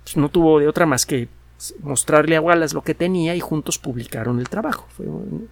pues 0.04 0.16
no 0.16 0.28
tuvo 0.28 0.60
de 0.60 0.68
otra 0.68 0.86
más 0.86 1.06
que 1.06 1.28
mostrarle 1.80 2.36
a 2.36 2.40
Wallace 2.40 2.74
lo 2.74 2.82
que 2.82 2.94
tenía 2.94 3.34
y 3.34 3.40
juntos 3.40 3.78
publicaron 3.78 4.38
el 4.38 4.48
trabajo. 4.48 4.86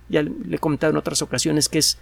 ya 0.08 0.22
le 0.22 0.56
he 0.56 0.58
comentado 0.58 0.90
en 0.90 0.98
otras 0.98 1.22
ocasiones 1.22 1.68
que 1.68 1.78
es 1.78 1.98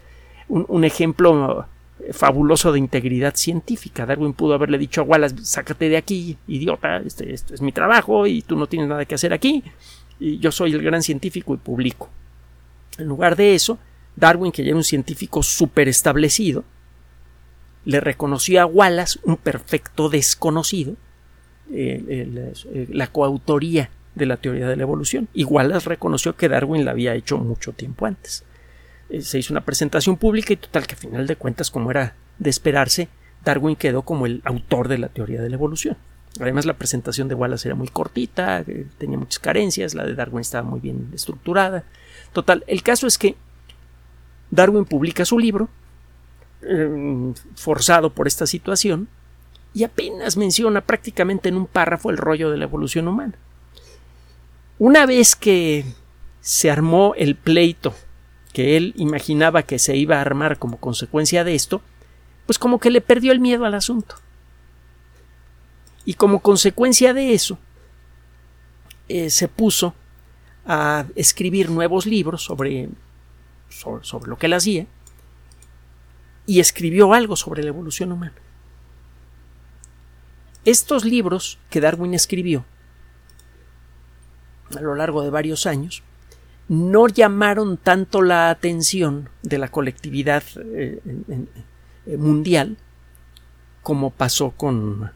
un, 0.49 0.85
ejemplo 0.85 1.67
eh, 2.01 2.13
fabuloso 2.13 2.73
de 2.73 2.79
integridad 2.79 3.35
científica. 3.37 4.05
Darwin 4.05 4.33
pudo 4.33 4.55
haberle 4.55 4.77
dicho 4.77 5.03
a 5.03 5.05
Wallace, 5.05 5.37
sácate 5.45 5.89
de 5.89 5.97
aquí, 5.97 6.37
idiota, 6.49 6.99
este, 6.99 7.33
este, 7.33 7.55
es 7.55 7.63
mi 7.63 7.73
trabajo 7.73 8.27
y 8.27 8.43
tú 8.43 8.57
no 8.57 8.67
tienes 8.67 8.89
nada 8.89 9.05
que 9.05 9.15
hacer 9.15 9.33
aquí, 9.33 9.63
yo 10.39 10.53
soy 10.53 10.73
el 10.73 10.83
gran 10.83 11.03
científico 11.03 11.55
y 11.55 11.59
publico. 11.59 12.11
En 12.99 13.07
lugar 13.07 13.37
de 13.37 13.55
eso, 13.55 13.79
Darwin, 14.17 14.53
que 14.53 14.63
ya 14.63 14.69
era 14.69 14.77
un 14.77 14.85
científico 14.85 15.43
súper 15.43 15.89
establecido, 15.89 16.65
le 17.85 18.01
reconoció 18.01 18.61
a 18.61 18.67
Wallace, 18.67 19.19
un 19.25 19.37
perfecto 19.37 20.09
desconocido, 20.09 20.97
eh, 21.71 22.05
eh, 22.09 22.87
la 22.91 23.07
coautoría 23.07 23.91
de 24.15 24.27
la 24.27 24.37
teoría 24.37 24.69
de 24.69 24.77
la 24.77 24.83
evolución. 24.83 25.29
Y 25.33 25.45
Wallace 25.45 25.89
reconoció 25.89 26.37
que 26.37 26.49
Darwin 26.49 26.85
la 26.85 26.91
había 26.93 27.15
hecho 27.15 27.39
mucho 27.39 27.73
tiempo 27.73 28.07
antes. 28.07 28.45
Eh, 29.09 29.23
se 29.23 29.39
hizo 29.39 29.53
una 29.53 29.65
presentación 29.65 30.17
pública 30.17 30.53
y 30.53 30.57
total 30.57 30.87
que 30.87 30.95
a 30.95 30.99
final 30.99 31.27
de 31.27 31.37
cuentas, 31.37 31.71
como 31.71 31.91
era 31.91 32.15
de 32.39 32.51
esperarse, 32.51 33.09
Darwin 33.45 33.77
quedó 33.77 34.03
como 34.03 34.27
el 34.27 34.43
autor 34.45 34.89
de 34.89 34.99
la 34.99 35.09
teoría 35.09 35.43
de 35.43 35.49
la 35.49 35.57
evolución. 35.57 35.97
Además, 36.41 36.65
la 36.65 36.79
presentación 36.79 37.29
de 37.29 37.35
Wallace 37.35 37.69
era 37.69 37.75
muy 37.75 37.89
cortita, 37.89 38.65
tenía 38.99 39.19
muchas 39.19 39.39
carencias, 39.39 39.95
la 39.95 40.07
de 40.07 40.15
Darwin 40.15 40.41
estaba 40.41 40.69
muy 40.69 40.81
bien 40.81 41.11
estructurada. 41.15 41.85
Total, 42.33 42.65
el 42.67 42.83
caso 42.83 43.07
es 43.07 43.19
que 43.19 43.37
Darwin 44.51 44.85
publica 44.85 45.25
su 45.25 45.39
libro, 45.39 45.69
forzado 47.57 48.11
por 48.15 48.27
esta 48.27 48.47
situación, 48.47 49.09
y 49.75 49.85
apenas 49.85 50.37
menciona 50.37 50.81
prácticamente 50.81 51.49
en 51.49 51.57
un 51.57 51.67
párrafo 51.67 52.11
el 52.11 52.17
rollo 52.19 52.51
de 52.51 52.59
la 52.59 52.65
evolución 52.65 53.09
humana. 53.09 53.35
Una 54.79 55.07
vez 55.07 55.37
que 55.37 55.85
se 56.41 56.71
armó 56.71 57.15
el 57.17 57.37
pleito 57.37 57.95
que 58.53 58.77
él 58.77 58.93
imaginaba 58.97 59.63
que 59.63 59.79
se 59.79 59.97
iba 59.97 60.19
a 60.19 60.21
armar 60.21 60.59
como 60.59 60.77
consecuencia 60.79 61.45
de 61.45 61.55
esto, 61.55 61.81
pues 62.47 62.59
como 62.59 62.81
que 62.81 62.91
le 62.91 63.01
perdió 63.01 63.33
el 63.33 63.41
miedo 63.41 63.65
al 63.65 63.75
asunto. 63.75 64.17
Y 66.05 66.15
como 66.15 66.41
consecuencia 66.41 67.15
de 67.15 67.33
eso, 67.33 67.59
eh, 69.09 69.31
se 69.31 69.49
puso 69.49 69.95
a 70.65 71.07
escribir 71.17 71.71
nuevos 71.71 72.07
libros 72.07 72.45
sobre, 72.45 72.89
sobre 73.69 74.29
lo 74.29 74.37
que 74.37 74.47
él 74.47 74.53
hacía 74.55 74.87
y 76.47 76.61
escribió 76.61 77.13
algo 77.15 77.37
sobre 77.37 77.63
la 77.63 77.69
evolución 77.69 78.13
humana. 78.13 78.35
Estos 80.65 81.05
libros 81.05 81.59
que 81.71 81.81
Darwin 81.81 82.15
escribió 82.15 82.65
a 84.77 84.81
lo 84.81 84.95
largo 84.95 85.23
de 85.23 85.31
varios 85.31 85.67
años 85.67 86.03
no 86.69 87.09
llamaron 87.09 87.77
tanto 87.77 88.23
la 88.23 88.49
atención 88.49 89.29
de 89.43 89.59
la 89.59 89.69
colectividad 89.69 90.43
eh, 90.57 91.01
eh, 92.07 92.17
mundial 92.17 92.79
como 93.83 94.11
pasó 94.11 94.53
con, 94.53 95.11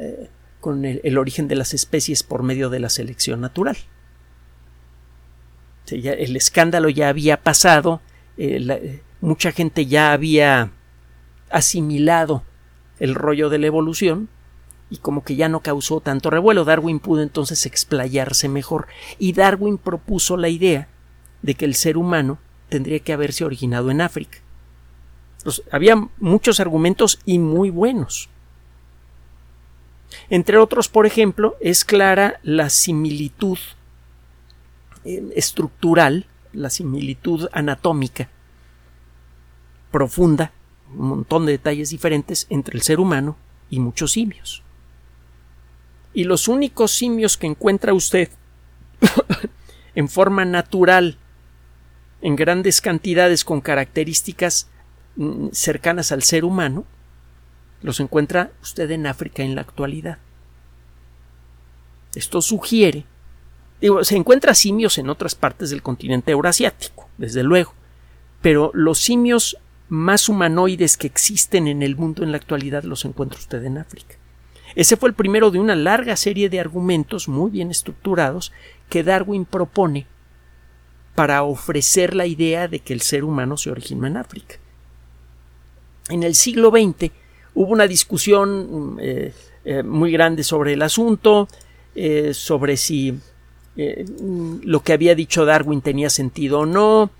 eh, 0.00 0.30
con 0.60 0.84
el, 0.84 1.18
origen 1.18 1.46
de 1.46 1.56
las 1.56 1.74
especies 1.74 2.22
por 2.22 2.42
medio 2.42 2.70
de 2.70 2.80
la 2.80 2.90
selección 2.90 3.40
natural. 3.40 3.76
el 5.86 6.36
escándalo 6.36 6.88
ya 6.88 7.08
había 7.08 7.42
pasado, 7.42 8.02
mucha 9.20 9.52
gente 9.52 9.86
ya 9.86 10.12
había 10.12 10.72
asimilado 11.50 12.44
el 12.98 13.14
rollo 13.14 13.48
de 13.48 13.58
la 13.58 13.66
evolución 13.66 14.28
y 14.90 14.98
como 14.98 15.24
que 15.24 15.36
ya 15.36 15.48
no 15.48 15.60
causó 15.60 16.00
tanto 16.00 16.30
revuelo. 16.30 16.64
Darwin 16.64 17.00
pudo 17.00 17.22
entonces 17.22 17.64
explayarse 17.66 18.48
mejor 18.48 18.86
y 19.18 19.32
Darwin 19.32 19.78
propuso 19.78 20.36
la 20.36 20.48
idea 20.48 20.88
de 21.42 21.54
que 21.54 21.64
el 21.64 21.74
ser 21.74 21.96
humano 21.96 22.38
tendría 22.68 23.00
que 23.00 23.12
haberse 23.12 23.44
originado 23.44 23.90
en 23.90 24.00
África. 24.00 24.38
había 25.70 25.96
muchos 26.18 26.60
argumentos 26.60 27.20
y 27.24 27.38
muy 27.38 27.70
buenos. 27.70 28.28
Entre 30.28 30.58
otros, 30.58 30.88
por 30.88 31.06
ejemplo, 31.06 31.56
es 31.60 31.84
clara 31.84 32.40
la 32.42 32.70
similitud 32.70 33.58
eh, 35.04 35.30
estructural, 35.34 36.26
la 36.52 36.70
similitud 36.70 37.48
anatómica 37.52 38.28
profunda, 39.90 40.52
un 40.96 41.08
montón 41.08 41.46
de 41.46 41.52
detalles 41.52 41.90
diferentes 41.90 42.46
entre 42.50 42.76
el 42.76 42.82
ser 42.82 43.00
humano 43.00 43.36
y 43.70 43.80
muchos 43.80 44.12
simios. 44.12 44.62
Y 46.12 46.24
los 46.24 46.48
únicos 46.48 46.92
simios 46.92 47.36
que 47.36 47.46
encuentra 47.46 47.94
usted 47.94 48.30
en 49.94 50.08
forma 50.08 50.44
natural, 50.44 51.18
en 52.20 52.36
grandes 52.36 52.80
cantidades 52.80 53.44
con 53.44 53.60
características 53.60 54.68
mm, 55.16 55.48
cercanas 55.52 56.12
al 56.12 56.22
ser 56.22 56.44
humano, 56.44 56.84
los 57.82 58.00
encuentra 58.00 58.52
usted 58.62 58.90
en 58.90 59.06
África 59.06 59.42
en 59.42 59.54
la 59.54 59.62
actualidad. 59.62 60.18
Esto 62.14 62.42
sugiere, 62.42 63.04
digo, 63.80 64.02
se 64.04 64.16
encuentra 64.16 64.54
simios 64.54 64.98
en 64.98 65.08
otras 65.08 65.34
partes 65.34 65.70
del 65.70 65.82
continente 65.82 66.32
eurasiático, 66.32 67.08
desde 67.18 67.42
luego, 67.42 67.74
pero 68.42 68.70
los 68.74 68.98
simios 68.98 69.56
más 69.88 70.28
humanoides 70.28 70.96
que 70.96 71.06
existen 71.06 71.66
en 71.66 71.82
el 71.82 71.96
mundo 71.96 72.22
en 72.22 72.32
la 72.32 72.38
actualidad 72.38 72.84
los 72.84 73.04
encuentra 73.04 73.38
usted 73.38 73.64
en 73.64 73.78
África. 73.78 74.16
Ese 74.74 74.96
fue 74.96 75.08
el 75.08 75.14
primero 75.14 75.50
de 75.50 75.58
una 75.58 75.74
larga 75.74 76.16
serie 76.16 76.48
de 76.48 76.60
argumentos 76.60 77.28
muy 77.28 77.50
bien 77.50 77.70
estructurados 77.70 78.52
que 78.88 79.02
Darwin 79.02 79.44
propone 79.44 80.06
para 81.14 81.42
ofrecer 81.42 82.14
la 82.14 82.26
idea 82.26 82.68
de 82.68 82.78
que 82.78 82.92
el 82.92 83.00
ser 83.00 83.24
humano 83.24 83.56
se 83.56 83.70
originó 83.70 84.06
en 84.06 84.16
África. 84.16 84.56
En 86.08 86.22
el 86.22 86.34
siglo 86.34 86.70
XX 86.70 87.10
hubo 87.54 87.72
una 87.72 87.86
discusión 87.86 88.96
eh, 89.00 89.32
eh, 89.64 89.82
muy 89.82 90.12
grande 90.12 90.42
sobre 90.42 90.74
el 90.74 90.82
asunto, 90.82 91.48
eh, 91.94 92.32
sobre 92.34 92.76
si 92.76 93.18
lo 94.64 94.80
que 94.82 94.92
había 94.92 95.14
dicho 95.14 95.46
Darwin 95.46 95.80
tenía 95.80 96.10
sentido 96.10 96.60
o 96.60 96.66
no. 96.66 97.10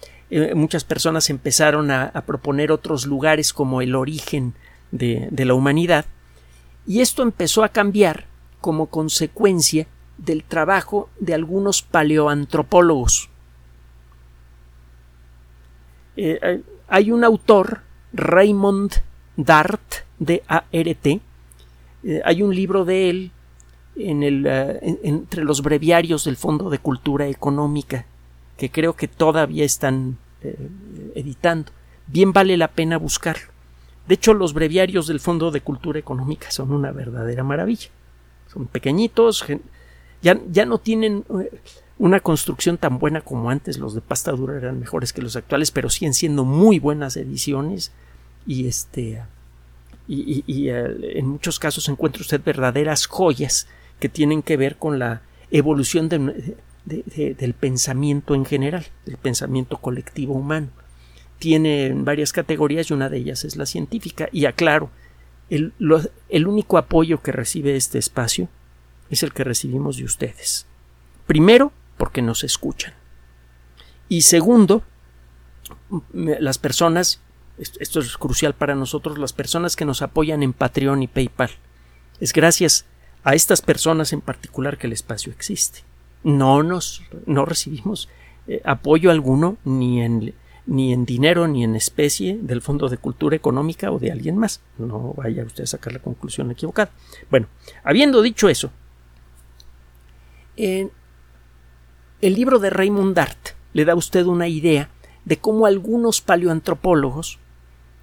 muchas 0.54 0.84
personas 0.84 1.30
empezaron 1.30 1.90
a, 1.90 2.12
proponer 2.26 2.70
otros 2.70 3.06
lugares 3.06 3.54
como 3.54 3.80
el 3.80 3.94
origen 3.94 4.52
de 4.90 5.44
la 5.46 5.54
humanidad 5.54 6.04
y 6.86 7.00
esto 7.00 7.22
empezó 7.22 7.64
a 7.64 7.70
cambiar 7.70 8.26
como 8.60 8.86
consecuencia 8.86 9.86
del 10.18 10.44
trabajo 10.44 11.08
de 11.18 11.32
algunos 11.32 11.80
paleoantropólogos. 11.80 13.30
Hay 16.88 17.10
un 17.10 17.24
autor, 17.24 17.80
Raymond 18.12 18.96
Dart, 19.36 20.09
de 20.20 20.44
ART, 20.46 21.06
eh, 21.06 21.20
hay 22.24 22.42
un 22.42 22.54
libro 22.54 22.84
de 22.84 23.10
él 23.10 23.32
en 23.96 24.22
el, 24.22 24.46
eh, 24.46 24.98
entre 25.02 25.42
los 25.42 25.62
breviarios 25.62 26.24
del 26.24 26.36
Fondo 26.36 26.70
de 26.70 26.78
Cultura 26.78 27.26
Económica, 27.26 28.06
que 28.56 28.70
creo 28.70 28.94
que 28.94 29.08
todavía 29.08 29.64
están 29.64 30.16
editando. 31.14 31.70
Bien 32.06 32.32
vale 32.32 32.56
la 32.56 32.68
pena 32.68 32.96
buscarlo. 32.96 33.48
De 34.08 34.14
hecho, 34.14 34.34
los 34.34 34.54
breviarios 34.54 35.06
del 35.06 35.20
Fondo 35.20 35.50
de 35.50 35.60
Cultura 35.60 35.98
Económica 35.98 36.50
son 36.50 36.72
una 36.72 36.90
verdadera 36.90 37.44
maravilla. 37.44 37.88
Son 38.52 38.66
pequeñitos, 38.66 39.44
ya, 40.22 40.40
ya 40.50 40.66
no 40.66 40.78
tienen 40.78 41.24
eh, 41.38 41.60
una 41.98 42.20
construcción 42.20 42.76
tan 42.76 42.98
buena 42.98 43.20
como 43.20 43.50
antes. 43.50 43.78
Los 43.78 43.94
de 43.94 44.00
pasta 44.00 44.32
dura 44.32 44.56
eran 44.56 44.80
mejores 44.80 45.12
que 45.12 45.22
los 45.22 45.36
actuales, 45.36 45.70
pero 45.70 45.88
siguen 45.90 46.14
siendo 46.14 46.44
muy 46.44 46.78
buenas 46.78 47.16
ediciones. 47.16 47.92
Y 48.46 48.66
este. 48.66 49.22
Y, 50.08 50.68
eh, 50.68 51.18
en 51.18 51.28
muchos 51.28 51.60
casos 51.60 51.88
encuentra 51.88 52.22
usted 52.22 52.40
verdaderas 52.44 53.06
joyas 53.06 53.68
que 54.00 54.08
tienen 54.08 54.42
que 54.42 54.56
ver 54.56 54.76
con 54.76 54.98
la 54.98 55.22
evolución 55.52 56.08
del 56.08 57.54
pensamiento 57.54 58.34
en 58.34 58.44
general, 58.44 58.86
del 59.06 59.18
pensamiento 59.18 59.78
colectivo 59.78 60.34
humano 60.34 60.70
tiene 61.40 61.92
varias 61.94 62.32
categorías 62.32 62.90
y 62.90 62.94
una 62.94 63.08
de 63.08 63.16
ellas 63.16 63.44
es 63.44 63.56
la 63.56 63.66
científica. 63.66 64.28
Y 64.30 64.44
aclaro, 64.44 64.90
el, 65.48 65.72
el 66.28 66.46
único 66.46 66.78
apoyo 66.78 67.22
que 67.22 67.32
recibe 67.32 67.74
este 67.74 67.98
espacio 67.98 68.48
es 69.08 69.24
el 69.24 69.32
que 69.32 69.42
recibimos 69.42 69.96
de 69.96 70.04
ustedes. 70.04 70.66
Primero, 71.26 71.72
porque 71.96 72.22
nos 72.22 72.44
escuchan. 72.44 72.92
Y 74.08 74.20
segundo, 74.20 74.84
las 76.12 76.58
personas, 76.58 77.20
esto 77.60 78.00
es 78.00 78.16
crucial 78.16 78.54
para 78.54 78.74
nosotros, 78.74 79.18
las 79.18 79.32
personas 79.32 79.76
que 79.76 79.84
nos 79.84 80.02
apoyan 80.02 80.42
en 80.42 80.52
Patreon 80.52 81.02
y 81.02 81.08
PayPal. 81.08 81.50
Es 82.18 82.32
gracias 82.32 82.86
a 83.22 83.34
estas 83.34 83.60
personas 83.60 84.12
en 84.12 84.20
particular 84.20 84.78
que 84.78 84.86
el 84.86 84.92
espacio 84.92 85.32
existe. 85.32 85.80
No 86.22 86.62
nos, 86.62 87.02
no 87.26 87.44
recibimos 87.44 88.08
eh, 88.46 88.60
apoyo 88.64 89.10
alguno 89.10 89.58
ni 89.64 90.02
en, 90.02 90.34
ni 90.66 90.92
en 90.92 91.04
dinero 91.04 91.48
ni 91.48 91.64
en 91.64 91.76
especie 91.76 92.38
del 92.40 92.62
Fondo 92.62 92.88
de 92.88 92.98
Cultura 92.98 93.36
Económica 93.36 93.90
o 93.90 93.98
de 93.98 94.12
alguien 94.12 94.38
más. 94.38 94.60
No 94.78 95.14
vaya 95.16 95.44
usted 95.44 95.64
a 95.64 95.66
sacar 95.66 95.92
la 95.92 95.98
conclusión 95.98 96.50
equivocada. 96.50 96.90
Bueno, 97.30 97.46
habiendo 97.84 98.22
dicho 98.22 98.48
eso, 98.48 98.70
el 100.56 100.90
libro 102.20 102.58
de 102.58 102.70
Raymond 102.70 103.14
Dart 103.14 103.50
le 103.72 103.84
da 103.84 103.92
a 103.92 103.96
usted 103.96 104.26
una 104.26 104.48
idea 104.48 104.90
de 105.24 105.38
cómo 105.38 105.66
algunos 105.66 106.20
paleoantropólogos 106.20 107.38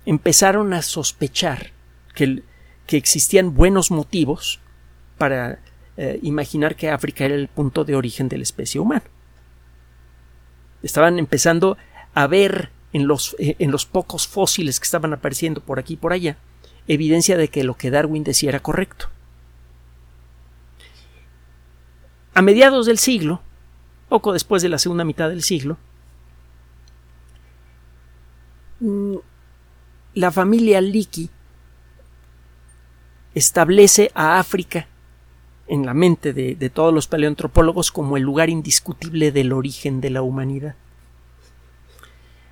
empezaron 0.08 0.74
a 0.74 0.82
sospechar 0.82 1.72
que, 2.16 2.42
que 2.88 2.96
existían 2.96 3.54
buenos 3.54 3.92
motivos 3.92 4.62
para 5.18 5.60
eh, 5.98 6.20
imaginar 6.24 6.78
que 6.78 6.90
África 6.90 7.26
era 7.26 7.36
el 7.36 7.50
punto 7.50 7.84
de 7.84 7.96
origen 7.96 8.30
de 8.30 8.38
la 8.38 8.44
especie 8.44 8.80
humana. 8.80 9.04
Estaban 10.82 11.20
empezando 11.20 11.78
a 12.14 12.26
ver 12.26 12.72
en 12.94 13.06
los, 13.06 13.36
eh, 13.38 13.58
en 13.60 13.70
los 13.70 13.86
pocos 13.86 14.28
fósiles 14.28 14.80
que 14.80 14.86
estaban 14.86 15.12
apareciendo 15.12 15.60
por 15.60 15.78
aquí 15.78 15.96
y 15.96 15.98
por 15.98 16.14
allá 16.14 16.38
evidencia 16.88 17.36
de 17.36 17.50
que 17.50 17.66
lo 17.66 17.76
que 17.76 17.92
Darwin 17.92 18.24
decía 18.24 18.48
era 18.48 18.62
correcto. 18.62 19.10
A 22.34 22.42
mediados 22.42 22.86
del 22.86 22.98
siglo, 22.98 23.42
poco 24.08 24.32
después 24.32 24.62
de 24.62 24.70
la 24.70 24.78
segunda 24.78 25.04
mitad 25.04 25.28
del 25.28 25.44
siglo, 25.44 25.78
mm, 28.80 29.18
la 30.18 30.32
familia 30.32 30.82
Leakey 30.82 31.30
establece 33.36 34.10
a 34.16 34.40
África 34.40 34.88
en 35.68 35.86
la 35.86 35.94
mente 35.94 36.34
de, 36.34 36.70
todos 36.72 36.92
los 36.92 37.08
paleoantropólogos 37.08 37.92
como 37.92 38.18
el 38.18 38.24
lugar 38.24 38.50
indiscutible 38.50 39.32
del 39.32 39.54
origen 39.54 40.02
de 40.02 40.10
la 40.10 40.24
humanidad. 40.24 40.76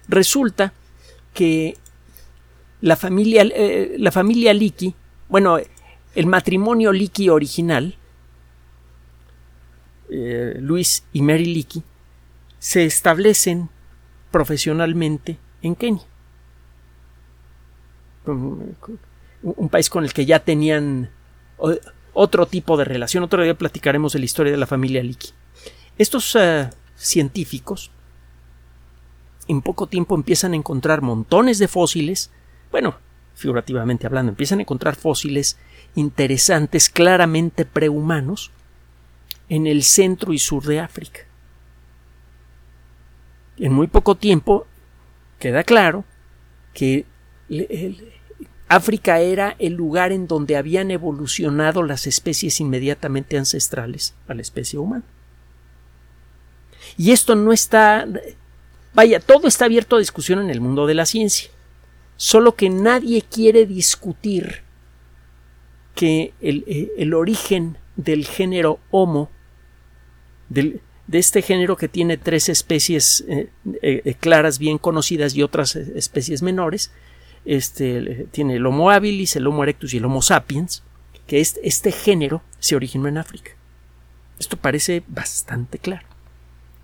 Resulta 0.08 0.74
que 1.34 1.76
la 2.82 2.96
familia, 2.96 3.42
eh, 3.42 3.96
la 3.98 4.12
familia 4.12 4.54
bueno, 5.28 5.58
el 6.14 6.28
matrimonio 6.28 6.94
Leakey 6.94 7.30
original, 7.30 7.96
eh, 10.12 10.58
Luis 10.60 11.04
y 11.14 11.24
Mary 11.24 11.46
Leakey, 11.46 11.82
se 12.60 12.86
establecen 12.86 13.70
profesionalmente 14.30 15.40
en 15.64 15.76
Kenia. 15.76 16.06
Un, 18.32 19.70
país 19.70 19.89
con 19.89 20.03
el 20.03 20.13
que 20.13 20.25
ya 20.25 20.39
tenían 20.39 21.10
otro 22.13 22.46
tipo 22.48 22.77
de 22.77 22.86
relación. 22.86 23.24
Otro 23.24 23.44
día 23.44 23.58
platicaremos 23.58 24.13
de 24.13 24.20
la 24.20 24.25
historia 24.25 24.51
de 24.51 24.58
la 24.58 24.65
familia 24.65 25.03
Leakey. 25.03 25.32
Estos 25.98 26.36
eh, 26.36 26.70
científicos 26.96 27.91
en 29.48 29.62
poco 29.62 29.88
tiempo 29.88 30.15
empiezan 30.15 30.53
a 30.53 30.55
encontrar 30.55 31.01
montones 31.01 31.60
de 31.60 31.67
fósiles, 31.67 32.32
bueno, 32.72 32.96
figurativamente 33.36 34.08
hablando, 34.08 34.32
empiezan 34.32 34.60
a 34.60 34.62
encontrar 34.63 34.96
fósiles 34.96 35.58
interesantes, 35.94 36.89
claramente 36.89 37.66
prehumanos, 37.66 38.51
en 39.50 39.68
el 39.68 39.83
centro 39.83 40.33
y 40.33 40.40
sur 40.40 40.64
de 40.64 40.79
África. 40.79 41.22
En 43.57 43.74
muy 43.74 43.88
poco 43.88 44.16
tiempo 44.16 44.66
queda 45.40 45.64
claro 45.64 46.03
que 46.74 47.05
África 48.68 49.20
era 49.20 49.55
el 49.60 49.74
lugar 49.74 50.12
en 50.12 50.27
donde 50.27 50.58
habían 50.58 50.90
evolucionado 50.90 51.84
las 51.84 52.08
especies 52.08 52.60
inmediatamente 52.60 53.38
ancestrales 53.38 54.16
a 54.27 54.34
la 54.34 54.42
especie 54.42 54.79
humana. 54.79 55.03
Y 56.98 57.12
esto 57.12 57.36
no 57.36 57.53
está. 57.53 58.08
Vaya, 58.94 59.20
todo 59.20 59.48
está 59.48 59.66
abierto 59.66 59.96
a 59.96 60.00
discusión 60.00 60.40
en 60.40 60.50
el 60.50 60.62
mundo 60.62 60.88
de 60.88 60.94
la 60.94 61.05
ciencia. 61.05 61.50
Solo 62.18 62.55
que 62.55 62.70
nadie 62.70 63.22
quiere 63.22 63.66
discutir 63.66 64.64
que 65.94 66.34
el, 66.42 66.64
eh, 66.68 67.14
origen 67.14 67.77
del 67.96 68.25
género 68.25 68.79
Homo 68.92 69.29
de 70.50 70.81
este 71.12 71.42
género 71.42 71.75
que 71.75 71.88
tiene 71.88 72.18
tres 72.18 72.50
especies 72.50 73.25
eh, 73.27 73.50
eh, 73.81 74.16
claras 74.20 74.60
bien 74.60 74.77
conocidas 74.77 75.36
y 75.36 75.44
otras 75.44 75.75
especies 75.75 76.42
menores. 76.42 76.92
Este, 77.46 78.27
tiene 78.31 78.55
el 78.55 78.66
Homo 78.66 78.90
habilis, 78.90 79.36
el 79.36 79.48
Homo 79.48 79.64
erectus 79.64 79.94
y 79.94 79.98
el 79.98 80.05
Homo 80.05 80.22
sapiens, 80.22 80.84
que 81.27 81.40
este, 81.40 81.68
este 81.68 81.92
género 81.92 82.42
se 82.60 82.75
originó 82.75 83.08
en 83.08 83.18
África. 83.18 83.51
Esto 84.40 84.58
parece 84.58 85.03
bastante 85.08 85.77
claro. 85.77 86.05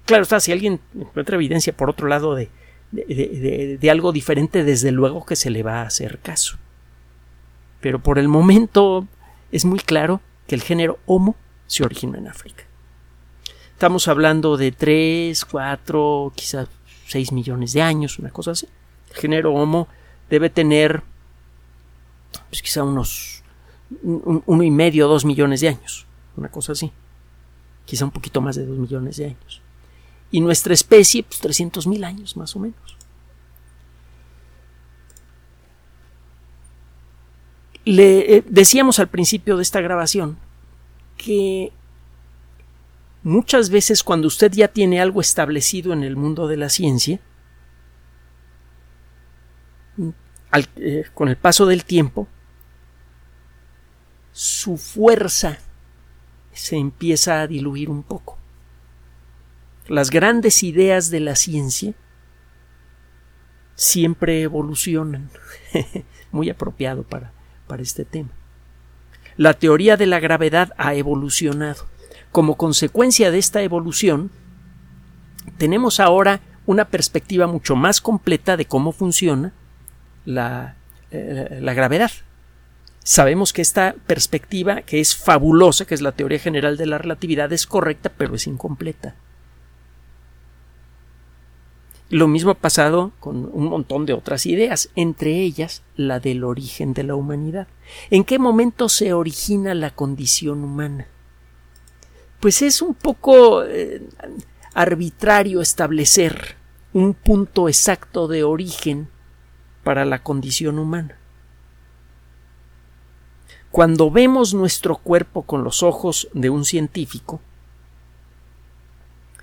Claro 0.06 0.24
está, 0.24 0.39
si 0.39 0.52
alguien 0.52 0.80
encuentra 0.95 1.36
evidencia 1.36 1.76
por 1.76 1.89
otro 1.89 2.08
lado 2.08 2.36
de, 2.36 2.50
de, 2.91 3.89
algo 3.89 4.12
diferente, 4.12 4.63
desde 4.63 4.91
luego 4.91 5.26
que 5.26 5.36
se 5.36 5.50
le 5.50 5.63
va 5.63 5.82
a 5.82 5.88
hacer 5.88 6.19
caso. 6.19 6.58
Pero 7.80 8.02
por 8.02 8.19
el 8.19 8.28
momento 8.28 9.08
es 9.52 9.65
muy 9.65 9.80
claro 9.80 10.21
que 10.47 10.56
el 10.56 10.62
género 10.62 11.00
Homo 11.06 11.36
se 11.67 11.84
originó 11.84 12.17
en 12.17 12.28
África. 12.28 12.63
Estamos 13.71 14.08
hablando 14.08 14.58
de 14.58 14.71
3, 14.71 15.45
4, 15.45 16.34
quizás 16.36 16.67
6 17.08 17.32
millones 17.32 17.74
de 17.74 17.82
años, 17.82 18.19
una 18.19 18.30
cosa 18.30 18.52
así. 18.52 18.67
El 19.10 19.15
género 19.15 19.54
Homo 19.54 19.88
debe 20.32 20.50
tener 20.50 21.04
pues 22.50 22.62
quizá 22.62 22.84
unos 22.84 23.44
uno 24.02 24.63
y 24.63 24.72
medio, 24.72 25.10
dos 25.10 25.26
millones 25.26 25.60
de 25.60 25.67
años, 25.67 26.08
una 26.38 26.50
cosa 26.50 26.72
así. 26.72 26.91
Quizá 27.86 28.06
un 28.06 28.12
poquito 28.12 28.39
más 28.39 28.56
de 28.56 28.65
dos 28.65 28.78
millones 28.78 29.17
de 29.17 29.26
años. 29.26 29.62
Y 30.32 30.39
nuestra 30.39 30.74
especie, 30.74 31.24
pues 31.24 31.41
300 31.41 31.86
mil 31.88 32.06
años 32.06 32.38
más 32.38 32.56
o 32.56 32.60
menos. 32.60 32.98
Le 37.84 38.38
eh, 38.38 38.44
decíamos 38.48 39.00
al 39.00 39.10
principio 39.10 39.58
de 39.58 39.63
esta 39.63 39.82
grabación 39.82 40.38
que 41.17 41.74
muchas 43.24 43.70
veces 43.70 44.04
cuando 44.04 44.28
usted 44.28 44.54
ya 44.54 44.70
tiene 44.70 45.02
algo 45.02 45.20
establecido 45.20 45.91
en 45.91 46.04
el 46.04 46.15
mundo 46.15 46.48
de 46.48 46.56
la 46.56 46.70
ciencia, 46.70 47.20
eh, 50.54 51.06
con 51.14 51.30
el 51.30 51.38
paso 51.38 51.66
del 51.66 51.86
tiempo, 51.86 52.28
su 54.32 54.78
fuerza 54.78 55.60
se 56.52 56.78
empieza 56.78 57.42
a 57.42 57.48
diluir 57.48 57.90
un 57.90 58.04
poco. 58.04 58.38
Las 59.88 60.10
grandes 60.10 60.64
ideas 60.64 61.10
de 61.10 61.20
la 61.20 61.36
ciencia 61.36 61.94
siempre 63.76 64.42
evolucionan. 64.42 65.32
Muy 66.32 66.50
apropiado 66.50 67.04
para, 67.04 67.34
para 67.68 67.82
este 67.82 68.06
tema. 68.06 68.30
La 69.38 69.54
teoría 69.54 69.98
de 69.98 70.06
la 70.06 70.20
gravedad 70.20 70.74
ha 70.78 70.94
evolucionado. 70.94 71.88
Como 72.32 72.58
consecuencia 72.58 73.32
de 73.32 73.40
esta 73.40 73.62
evolución, 73.62 74.32
tenemos 75.58 76.00
ahora 76.00 76.42
una 76.66 76.86
perspectiva 76.86 77.48
mucho 77.48 77.76
más 77.76 78.02
completa 78.02 78.56
de 78.56 78.66
cómo 78.66 78.92
funciona 78.92 79.54
la, 80.25 80.75
eh, 81.12 81.60
la 81.62 81.73
gravedad. 81.73 82.12
Sabemos 83.03 83.53
que 83.53 83.62
esta 83.62 83.95
perspectiva, 84.05 84.81
que 84.84 84.99
es 84.99 85.15
fabulosa, 85.15 85.86
que 85.86 85.95
es 85.95 86.01
la 86.01 86.12
teoría 86.12 86.39
general 86.39 86.77
de 86.77 86.86
la 86.86 86.97
relatividad, 86.97 87.51
es 87.51 87.65
correcta, 87.65 88.12
pero 88.15 88.36
es 88.36 88.47
incompleta. 88.47 89.15
Lo 92.10 92.27
mismo 92.27 92.51
ha 92.51 92.55
pasado 92.55 93.13
con 93.19 93.49
un 93.53 93.65
montón 93.69 94.05
de 94.05 94.13
otras 94.13 94.45
ideas, 94.45 94.89
entre 94.95 95.31
ellas 95.39 95.81
la 95.95 96.19
del 96.19 96.43
origen 96.43 96.93
de 96.93 97.03
la 97.03 97.15
humanidad. 97.15 97.67
¿En 98.10 98.25
qué 98.25 98.38
momento 98.38 98.89
se 98.89 99.13
origina 99.13 99.73
la 99.73 99.91
condición 99.91 100.63
humana? 100.63 101.07
pues 102.41 102.62
es 102.63 102.81
un 102.81 102.95
poco 102.95 103.63
eh, 103.63 104.01
arbitrario 104.73 105.62
establecer 105.62 106.55
un 106.91 107.13
punto 107.13 107.69
exacto 107.69 108.27
de 108.27 108.43
origen 108.43 109.07
para 109.84 110.06
la 110.06 110.24
condición 110.24 110.80
humana. 110.80 111.17
Cuando 113.72 114.12
vemos 114.12 114.54
nuestro 114.54 114.98
cuerpo 114.98 115.44
con 115.44 115.63
los 115.63 115.82
ojos 115.82 116.28
de 116.34 116.50
un 116.50 116.65
científico, 116.65 117.39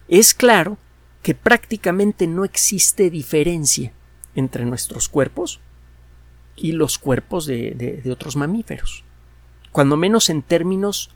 es 0.07 0.35
claro 0.35 0.77
que 1.23 1.35
prácticamente 1.35 2.27
no 2.27 2.45
existe 2.45 3.11
diferencia 3.11 3.93
entre 4.35 4.65
nuestros 4.65 5.09
cuerpos 5.09 5.61
y 6.57 6.73
los 6.73 6.99
cuerpos 6.99 7.47
de, 7.47 8.03
otros 8.11 8.37
mamíferos. 8.37 9.05
Cuando 9.73 9.97
menos 9.97 10.29
en 10.31 10.43
términos 10.43 11.11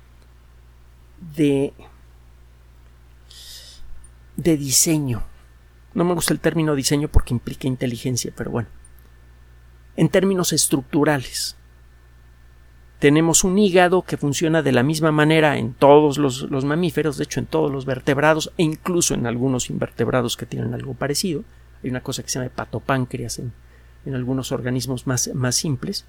de, 1.37 1.73
de 4.37 4.57
diseño. 4.57 5.23
No 5.95 6.05
me 6.05 6.15
gusta 6.15 6.33
el 6.33 6.41
término 6.41 6.75
diseño 6.75 7.09
porque 7.09 7.35
implica 7.35 7.69
inteligencia, 7.69 8.33
pero 8.35 8.51
bueno. 8.51 8.69
En 9.97 10.09
términos 10.09 10.53
estructurales. 10.53 11.57
Tenemos 13.03 13.43
un 13.43 13.59
hígado 13.59 14.03
que 14.03 14.17
funciona 14.17 14.63
de 14.63 14.71
la 14.71 14.85
misma 14.85 15.11
manera 15.11 15.59
en 15.59 15.75
todos 15.75 16.19
los, 16.19 16.65
mamíferos, 16.65 17.17
de 17.17 17.25
hecho 17.25 17.41
en 17.41 17.47
todos 17.47 17.69
los 17.73 17.85
vertebrados 17.85 18.53
e 18.57 18.63
incluso 18.63 19.15
en 19.15 19.27
algunos 19.27 19.71
invertebrados 19.71 20.37
que 20.37 20.47
tienen 20.47 20.73
algo 20.73 20.95
parecido. 20.95 21.43
Hay 21.83 21.91
una 21.91 22.05
cosa 22.05 22.23
que 22.23 22.29
se 22.29 22.39
llama 22.39 22.47
hepatopáncreas 22.47 23.41
en, 23.41 23.53
algunos 24.15 24.53
organismos 24.53 25.09
más, 25.09 25.29
más 25.35 25.57
simples. 25.57 26.05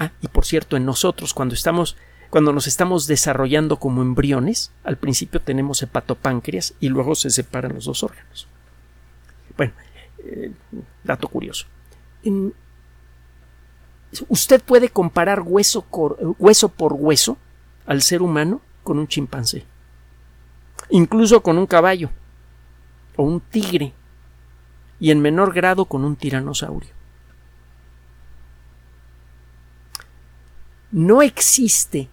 Ah, 0.00 0.10
y 0.20 0.26
por 0.26 0.44
cierto, 0.44 0.76
en 0.76 0.84
nosotros, 0.84 1.34
cuando 1.34 1.54
estamos, 1.54 1.96
cuando 2.30 2.52
nos 2.52 2.66
estamos 2.66 3.06
desarrollando 3.06 3.76
como 3.76 4.02
embriones, 4.02 4.72
al 4.82 4.96
principio 4.98 5.40
tenemos 5.40 5.82
hepatopáncreas 5.82 6.74
y 6.80 6.88
luego 6.88 7.14
se 7.14 7.30
separan 7.30 7.74
los 7.74 7.84
dos 7.84 8.02
órganos. 8.02 8.48
Bueno, 9.56 9.72
eh, 10.24 10.50
dato 11.04 11.28
curioso. 11.28 11.66
Usted 14.28 14.62
puede 14.62 14.88
comparar 14.88 15.40
hueso, 15.40 15.86
hueso 16.38 16.68
por 16.68 16.92
hueso 16.92 17.36
al 17.86 18.02
ser 18.02 18.22
humano 18.22 18.60
con 18.82 18.98
un 18.98 19.08
chimpancé, 19.08 19.64
incluso 20.90 21.42
con 21.42 21.58
un 21.58 21.66
caballo 21.66 22.10
o 23.16 23.22
un 23.22 23.40
tigre 23.40 23.92
y 25.00 25.10
en 25.10 25.20
menor 25.20 25.52
grado 25.52 25.86
con 25.86 26.04
un 26.04 26.16
tiranosaurio. 26.16 26.90
No 30.90 31.22
existe, 31.22 32.10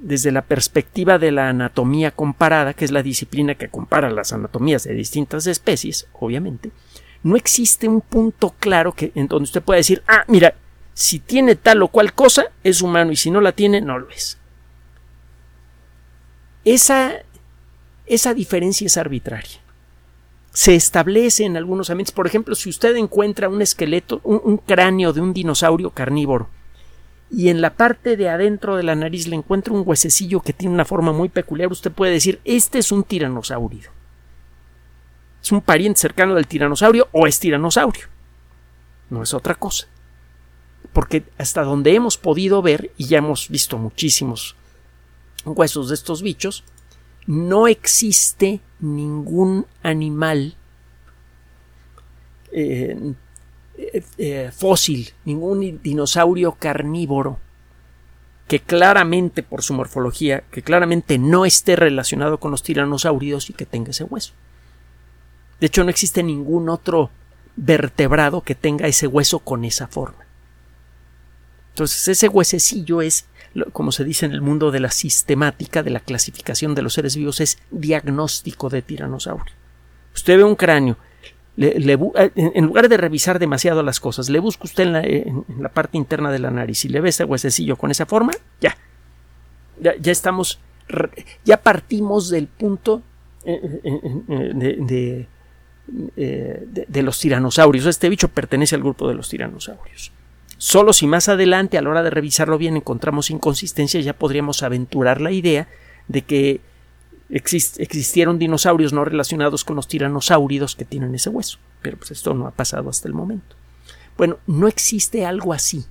desde 0.00 0.32
la 0.32 0.42
perspectiva 0.42 1.18
de 1.18 1.30
la 1.30 1.50
anatomía 1.50 2.10
comparada, 2.10 2.72
que 2.72 2.86
es 2.86 2.90
la 2.90 3.02
disciplina 3.02 3.54
que 3.56 3.68
compara 3.68 4.10
las 4.10 4.32
anatomías 4.32 4.84
de 4.84 4.94
distintas 4.94 5.46
especies, 5.46 6.08
obviamente, 6.14 6.72
no 7.22 7.36
existe 7.36 7.88
un 7.88 8.00
punto 8.00 8.54
claro 8.58 8.92
que, 8.92 9.12
en 9.14 9.28
donde 9.28 9.44
usted 9.44 9.62
pueda 9.62 9.76
decir, 9.76 10.02
ah, 10.08 10.24
mira, 10.28 10.54
si 10.94 11.18
tiene 11.18 11.56
tal 11.56 11.82
o 11.82 11.88
cual 11.88 12.12
cosa, 12.14 12.46
es 12.64 12.82
humano 12.82 13.12
y 13.12 13.16
si 13.16 13.30
no 13.30 13.40
la 13.40 13.52
tiene, 13.52 13.80
no 13.80 13.98
lo 13.98 14.10
es. 14.10 14.38
Esa, 16.64 17.14
esa 18.06 18.34
diferencia 18.34 18.86
es 18.86 18.96
arbitraria 18.96 19.62
se 20.52 20.74
establece 20.74 21.44
en 21.44 21.56
algunos 21.56 21.90
ambientes. 21.90 22.14
Por 22.14 22.26
ejemplo, 22.26 22.54
si 22.54 22.68
usted 22.68 22.94
encuentra 22.96 23.48
un 23.48 23.62
esqueleto, 23.62 24.20
un, 24.22 24.58
cráneo 24.58 25.12
de 25.12 25.20
un 25.20 25.32
dinosaurio 25.32 25.90
carnívoro, 25.90 26.48
y 27.30 27.48
en 27.48 27.62
la 27.62 27.74
parte 27.74 28.16
de 28.18 28.28
adentro 28.28 28.76
de 28.76 28.82
la 28.82 28.94
nariz 28.94 29.26
le 29.26 29.36
encuentra 29.36 29.72
un 29.72 29.84
huesecillo 29.86 30.40
que 30.40 30.52
tiene 30.52 30.74
una 30.74 30.84
forma 30.84 31.12
muy 31.12 31.30
peculiar, 31.30 31.72
usted 31.72 31.90
puede 31.90 32.12
decir, 32.12 32.40
este 32.44 32.78
es 32.78 32.92
un 32.92 33.04
tiranosaurio. 33.04 33.90
Es 35.42 35.50
un 35.50 35.62
pariente 35.62 35.98
cercano 35.98 36.34
del 36.34 36.46
tiranosaurio 36.46 37.08
o 37.12 37.26
es 37.26 37.40
tiranosaurio. 37.40 38.04
No 39.08 39.22
es 39.22 39.32
otra 39.32 39.54
cosa. 39.54 39.88
Porque 40.92 41.24
hasta 41.38 41.62
donde 41.62 41.94
hemos 41.94 42.18
podido 42.18 42.62
ver, 42.62 42.92
y 42.96 43.06
ya 43.06 43.18
hemos 43.18 43.48
visto 43.48 43.78
muchísimos 43.78 44.56
huesos 45.44 45.88
de 45.88 45.94
estos 45.94 46.22
bichos, 46.22 46.64
no 47.26 47.68
existe 47.68 48.60
ningún 48.80 49.66
animal 49.82 50.56
eh, 52.52 53.14
eh, 54.18 54.50
fósil, 54.54 55.12
ningún 55.24 55.80
dinosaurio 55.82 56.52
carnívoro 56.52 57.38
que 58.48 58.60
claramente 58.60 59.42
por 59.42 59.62
su 59.62 59.72
morfología, 59.72 60.42
que 60.50 60.62
claramente 60.62 61.16
no 61.18 61.46
esté 61.46 61.74
relacionado 61.74 62.38
con 62.38 62.50
los 62.50 62.62
tiranosaurios 62.62 63.48
y 63.48 63.54
que 63.54 63.64
tenga 63.64 63.92
ese 63.92 64.04
hueso. 64.04 64.34
De 65.58 65.68
hecho, 65.68 65.84
no 65.84 65.90
existe 65.90 66.22
ningún 66.22 66.68
otro 66.68 67.10
vertebrado 67.56 68.42
que 68.42 68.54
tenga 68.54 68.88
ese 68.88 69.06
hueso 69.06 69.38
con 69.38 69.64
esa 69.64 69.86
forma. 69.86 70.26
Entonces, 71.72 72.08
ese 72.08 72.28
huesecillo 72.28 73.00
es 73.02 73.26
como 73.72 73.92
se 73.92 74.04
dice 74.04 74.26
en 74.26 74.32
el 74.32 74.40
mundo 74.40 74.70
de 74.70 74.80
la 74.80 74.90
sistemática, 74.90 75.82
de 75.82 75.90
la 75.90 76.00
clasificación 76.00 76.74
de 76.74 76.82
los 76.82 76.94
seres 76.94 77.16
vivos, 77.16 77.40
es 77.40 77.58
diagnóstico 77.70 78.68
de 78.68 78.82
tiranosaurio. 78.82 79.52
Usted 80.14 80.38
ve 80.38 80.44
un 80.44 80.54
cráneo, 80.54 80.96
eh, 81.58 82.02
en 82.36 82.64
lugar 82.64 82.88
de 82.88 82.96
revisar 82.96 83.38
demasiado 83.38 83.82
las 83.82 84.00
cosas, 84.00 84.30
le 84.30 84.38
busca 84.38 84.64
usted 84.64 84.84
en 84.84 85.44
la, 85.58 85.68
parte 85.68 85.98
interna 85.98 86.30
de 86.30 86.38
la 86.38 86.50
nariz 86.50 86.84
y 86.84 86.88
le 86.88 87.00
ve 87.00 87.10
ese 87.10 87.24
huesecillo 87.24 87.76
con 87.76 87.90
esa 87.90 88.06
forma, 88.06 88.32
ya. 88.60 88.76
Ya, 89.80 90.12
estamos, 90.12 90.60
ya 91.44 91.56
partimos 91.56 92.30
del 92.30 92.46
punto 92.46 93.02
eh, 93.44 93.80
eh, 93.84 95.26
de, 96.14 96.86
de 96.88 97.02
los 97.02 97.18
tiranosaurios. 97.18 97.86
Este 97.86 98.08
bicho 98.08 98.28
pertenece 98.28 98.76
al 98.76 98.82
grupo 98.82 99.08
de 99.08 99.14
los 99.14 99.28
tiranosaurios. 99.28 100.12
Solo 100.64 100.92
si 100.92 101.08
más 101.08 101.28
adelante, 101.28 101.76
a 101.76 101.82
la 101.82 101.90
hora 101.90 102.04
de 102.04 102.10
revisarlo 102.10 102.56
bien, 102.56 102.76
encontramos 102.76 103.30
inconsistencias, 103.30 104.04
ya 104.04 104.12
podríamos 104.12 104.62
aventurar 104.62 105.20
la 105.20 105.32
idea 105.32 105.66
de 106.06 106.22
que 106.22 106.60
existieron 107.28 108.38
dinosaurios 108.38 108.92
no 108.92 109.04
relacionados 109.04 109.64
con 109.64 109.74
los 109.74 109.88
tiranosáuridos 109.88 110.76
que 110.76 110.84
tienen 110.84 111.16
ese 111.16 111.30
hueso. 111.30 111.58
Pero 111.82 111.96
pues 111.96 112.12
esto 112.12 112.32
no 112.34 112.46
ha 112.46 112.52
pasado 112.52 112.90
hasta 112.90 113.08
el 113.08 113.14
momento. 113.14 113.56
Bueno, 114.16 114.38
no 114.46 114.68
existe 114.68 115.26
algo 115.26 115.52
así 115.52 115.84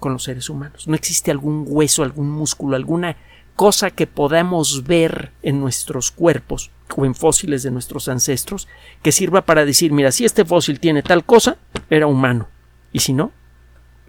con 0.00 0.12
los 0.12 0.24
seres 0.24 0.50
humanos. 0.50 0.88
No 0.88 0.96
existe 0.96 1.30
algún 1.30 1.64
hueso, 1.68 2.02
algún 2.02 2.30
músculo, 2.30 2.74
alguna 2.74 3.16
cosa 3.54 3.92
que 3.92 4.08
podamos 4.08 4.88
ver 4.88 5.30
en 5.44 5.60
nuestros 5.60 6.10
cuerpos 6.10 6.72
o 6.96 7.06
en 7.06 7.14
fósiles 7.14 7.62
de 7.62 7.70
nuestros 7.70 8.08
ancestros 8.08 8.66
que 9.04 9.12
sirva 9.12 9.42
para 9.42 9.64
decir, 9.64 9.92
mira, 9.92 10.10
si 10.10 10.24
este 10.24 10.44
fósil 10.44 10.80
tiene 10.80 11.04
tal 11.04 11.24
cosa, 11.24 11.58
era 11.88 12.08
humano. 12.08 12.48
Y 12.92 12.98
si 12.98 13.12
no, 13.12 13.30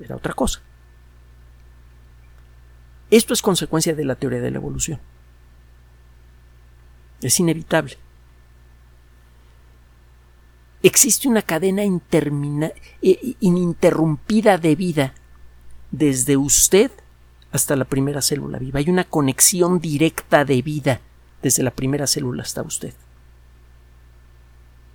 era 0.04 0.16
otra 0.16 0.34
cosa. 0.34 0.62
Esto 3.10 3.34
es 3.34 3.42
consecuencia 3.42 3.94
de 3.94 4.06
la 4.06 4.16
teoría 4.16 4.40
de 4.40 4.52
la 4.52 4.58
evolución. 4.58 5.00
Es 7.22 7.40
inevitable. 7.40 7.98
Existe 10.84 11.28
una 11.28 11.42
cadena 11.44 11.84
ininterrumpida 13.02 14.58
de 14.58 14.76
vida 14.76 15.14
desde 15.92 16.38
usted 16.38 16.92
hasta 17.52 17.76
la 17.76 17.86
primera 17.86 18.22
célula 18.22 18.58
viva. 18.58 18.80
Hay 18.80 18.90
una 18.90 19.04
conexión 19.04 19.80
directa 19.80 20.46
de 20.46 20.62
vida 20.62 21.02
desde 21.42 21.64
la 21.64 21.72
primera 21.72 22.08
célula 22.08 22.44
hasta 22.44 22.62
usted. 22.62 22.94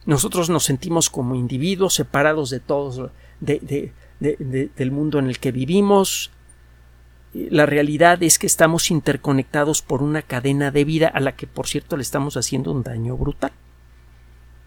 Nosotros 0.07 0.49
nos 0.49 0.65
sentimos 0.65 1.11
como 1.11 1.35
individuos 1.35 1.95
separados 1.95 2.51
de 2.51 2.61
todos, 2.61 3.11
de, 3.41 3.93
del 4.21 4.91
mundo 4.91 5.19
en 5.19 5.27
el 5.27 5.39
que 5.39 5.53
vivimos. 5.53 6.31
La 7.33 7.67
realidad 7.67 8.23
es 8.23 8.39
que 8.39 8.47
estamos 8.47 8.91
interconectados 8.91 9.83
por 9.83 10.03
una 10.03 10.23
cadena 10.23 10.71
de 10.71 10.85
vida 10.85 11.09
a 11.09 11.21
la 11.21 11.33
que, 11.33 11.47
por 11.47 11.67
cierto, 11.67 11.97
le 11.97 12.03
estamos 12.03 12.37
haciendo 12.37 12.73
un 12.73 12.83
daño 12.83 13.17
brutal. 13.17 13.53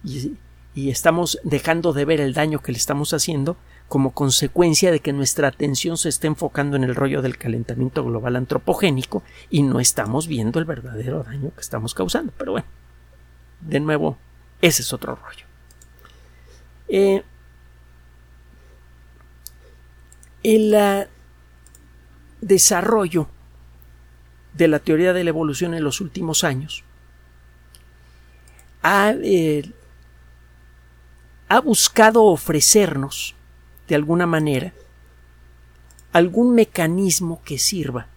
Y, 0.03 0.37
estamos 0.75 1.39
dejando 1.43 1.91
de 1.91 2.05
ver 2.05 2.21
el 2.21 2.33
daño 2.33 2.59
que 2.59 2.71
le 2.71 2.77
estamos 2.77 3.13
haciendo 3.13 3.57
como 3.89 4.11
consecuencia 4.11 4.91
de 4.91 5.01
que 5.01 5.11
nuestra 5.11 5.49
atención 5.49 5.97
se 5.97 6.07
está 6.07 6.27
enfocando 6.27 6.77
en 6.77 6.85
el 6.85 6.95
rollo 6.95 7.21
del 7.21 7.37
calentamiento 7.37 8.05
global 8.05 8.37
antropogénico 8.37 9.21
y 9.49 9.63
no 9.63 9.81
estamos 9.81 10.27
viendo 10.27 10.57
el 10.57 10.63
verdadero 10.63 11.23
daño 11.23 11.51
que 11.53 11.59
estamos 11.59 11.93
causando. 11.93 12.31
Pero 12.37 12.53
bueno, 12.53 12.67
de 13.59 13.79
nuevo, 13.81 14.17
ese 14.61 14.83
es 14.83 14.93
otro 14.93 15.15
rollo. 15.15 15.45
Eh, 16.87 17.23
el 20.43 21.07
desarrollo 22.41 23.27
de 24.53 24.67
la 24.67 24.79
teoría 24.79 25.13
de 25.13 25.23
la 25.23 25.29
evolución 25.29 25.73
en 25.73 25.83
los 25.83 26.01
últimos 26.01 26.43
años 26.43 26.83
ha, 28.81 29.13
eh, 29.21 29.71
ha 31.47 31.59
buscado 31.59 32.23
ofrecernos, 32.23 33.35
de 33.87 33.95
alguna 33.95 34.25
manera, 34.25 34.73
algún 36.13 36.55
mecanismo 36.55 37.41
que 37.43 37.57
sirva 37.57 38.07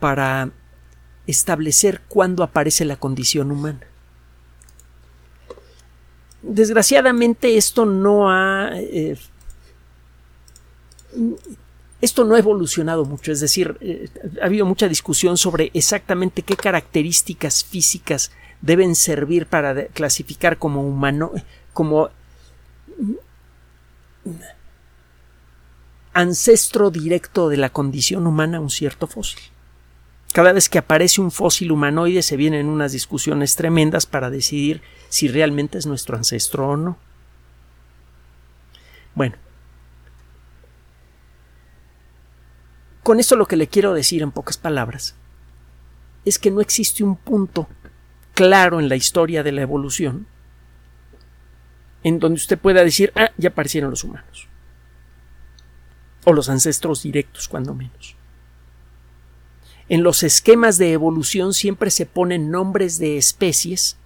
para 0.00 0.50
establecer 1.26 2.02
cuándo 2.08 2.42
aparece 2.42 2.84
la 2.84 2.96
condición 2.96 3.50
humana. 3.50 3.80
Desgraciadamente 6.42 7.56
esto 7.56 7.86
no 7.86 8.30
ha 8.30 8.70
eh, 8.74 9.16
esto 12.00 12.24
no 12.24 12.34
ha 12.34 12.38
evolucionado 12.38 13.04
mucho, 13.04 13.32
es 13.32 13.40
decir, 13.40 13.76
eh, 13.80 14.08
ha 14.42 14.46
habido 14.46 14.66
mucha 14.66 14.88
discusión 14.88 15.36
sobre 15.38 15.70
exactamente 15.74 16.42
qué 16.42 16.56
características 16.56 17.64
físicas 17.64 18.30
deben 18.60 18.94
servir 18.94 19.46
para 19.46 19.86
clasificar 19.86 20.58
como 20.58 20.86
humano, 20.86 21.32
como 21.72 22.10
ancestro 26.12 26.90
directo 26.90 27.48
de 27.48 27.56
la 27.56 27.70
condición 27.70 28.26
humana 28.26 28.60
un 28.60 28.70
cierto 28.70 29.06
fósil. 29.06 29.40
Cada 30.32 30.52
vez 30.52 30.68
que 30.68 30.78
aparece 30.78 31.20
un 31.20 31.30
fósil 31.30 31.70
humanoide 31.70 32.22
se 32.22 32.36
vienen 32.36 32.66
unas 32.66 32.92
discusiones 32.92 33.54
tremendas 33.54 34.06
para 34.06 34.30
decidir 34.30 34.82
si 35.08 35.28
realmente 35.28 35.78
es 35.78 35.86
nuestro 35.86 36.16
ancestro 36.16 36.70
o 36.70 36.76
no. 36.76 36.96
Bueno, 39.14 39.36
con 43.04 43.20
esto 43.20 43.36
lo 43.36 43.46
que 43.46 43.56
le 43.56 43.68
quiero 43.68 43.94
decir 43.94 44.22
en 44.22 44.32
pocas 44.32 44.58
palabras 44.58 45.14
es 46.24 46.40
que 46.40 46.50
no 46.50 46.60
existe 46.60 47.04
un 47.04 47.16
punto 47.16 47.68
claro 48.34 48.80
en 48.80 48.88
la 48.88 48.96
historia 48.96 49.44
de 49.44 49.52
la 49.52 49.62
evolución 49.62 50.26
en 52.04 52.18
donde 52.18 52.36
usted 52.36 52.58
pueda 52.58 52.84
decir, 52.84 53.12
ah, 53.16 53.30
ya 53.38 53.48
aparecieron 53.48 53.90
los 53.90 54.04
humanos. 54.04 54.46
O 56.24 56.32
los 56.32 56.48
ancestros 56.50 57.02
directos, 57.02 57.48
cuando 57.48 57.74
menos. 57.74 58.14
En 59.88 60.02
los 60.02 60.22
esquemas 60.22 60.78
de 60.78 60.92
evolución 60.92 61.54
siempre 61.54 61.90
se 61.90 62.06
ponen 62.06 62.50
nombres 62.50 62.98
de 62.98 63.16
especies 63.16 63.96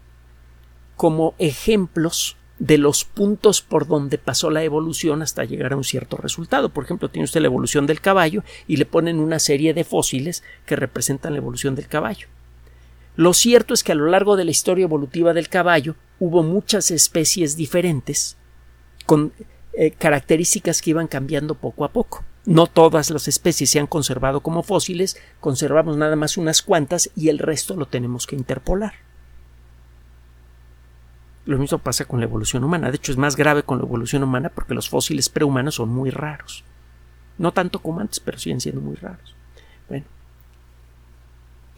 como 0.97 1.35
ejemplos 1.39 2.38
de 2.59 2.79
los 2.79 3.05
puntos 3.05 3.63
por 3.63 3.87
donde 3.87 4.19
pasó 4.19 4.51
la 4.51 4.65
evolución 4.65 5.23
hasta 5.23 5.45
llegar 5.45 5.73
a 5.73 5.77
un 5.77 5.85
cierto 5.85 6.17
resultado. 6.17 6.71
Por 6.71 6.85
ejemplo, 6.85 7.09
tiene 7.09 7.25
usted 7.25 7.41
la 7.41 7.47
evolución 7.47 7.87
del 7.87 8.01
caballo 8.01 8.43
y 8.67 8.77
le 8.77 8.87
ponen 8.87 9.21
una 9.21 9.39
serie 9.39 9.75
de 9.75 9.85
fósiles 9.85 10.43
que 10.67 10.77
representan 10.77 11.33
la 11.33 11.39
evolución 11.39 11.75
del 11.75 11.89
caballo. 11.89 12.27
Lo 13.17 13.33
cierto 13.33 13.75
es 13.75 13.83
que 13.83 13.93
a 13.93 13.97
lo 13.97 14.07
largo 14.07 14.37
de 14.37 14.45
la 14.45 14.51
historia 14.51 14.85
evolutiva 14.85 15.35
del 15.35 15.49
caballo 15.49 15.97
hubo 16.21 16.43
muchas 16.43 16.91
especies 16.91 17.57
diferentes 17.57 18.37
con 19.07 19.33
eh, 19.73 19.93
características 19.93 20.83
que 20.83 20.91
iban 20.91 21.09
cambiando 21.09 21.55
poco 21.55 21.85
a 21.85 21.93
poco. 21.93 22.25
No 22.45 22.67
todas 22.67 23.11
las 23.11 23.29
especies 23.29 23.71
se 23.71 23.81
han 23.81 23.87
conservado 23.87 24.41
como 24.41 24.63
fósiles, 24.63 25.17
conservamos 25.41 25.97
nada 25.97 26.17
más 26.17 26.37
unas 26.37 26.63
cuantas 26.63 27.11
y 27.15 27.29
el 27.29 27.39
resto 27.39 27.77
lo 27.77 27.87
tenemos 27.87 28.27
que 28.27 28.37
interpolar. 28.37 29.08
Lo 31.49 31.57
mismo 31.57 31.79
pasa 31.79 32.05
con 32.05 32.21
la 32.21 32.27
evolución 32.27 32.63
humana. 32.63 32.91
De 32.91 32.97
hecho, 32.97 33.11
es 33.11 33.17
más 33.17 33.35
grave 33.35 33.63
con 33.63 33.79
la 33.79 33.85
evolución 33.85 34.23
humana 34.23 34.51
porque 34.51 34.75
los 34.75 34.91
fósiles 34.91 35.31
prehumanos 35.31 35.77
son 35.77 35.89
muy 35.89 36.11
raros. 36.11 36.63
No 37.39 37.53
tanto 37.53 37.79
como 37.79 38.01
antes, 38.01 38.21
pero 38.21 38.39
siguen 38.39 38.61
siendo 38.61 38.83
muy 38.83 38.97
raros. 38.97 39.35
Bueno, 39.89 40.05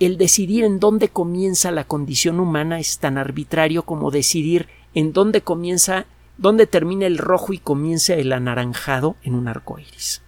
el 0.01 0.19
decidir 0.19 0.65
en 0.65 0.81
dónde 0.81 1.11
comienza 1.11 1.71
la 1.71 1.85
condición 1.85 2.41
humana 2.41 2.81
es 2.81 2.99
tan 2.99 3.17
arbitrario 3.17 3.85
como 3.85 4.11
decidir 4.11 4.67
en 4.93 5.13
dónde 5.13 5.41
comienza, 5.43 6.07
dónde 6.37 6.67
termina 6.67 7.07
el 7.07 7.17
rojo 7.17 7.53
y 7.53 7.59
comienza 7.59 8.15
el 8.15 8.33
anaranjado 8.33 9.15
en 9.23 9.37
un 9.37 9.47
arco 9.47 9.79
iris. 9.79 10.21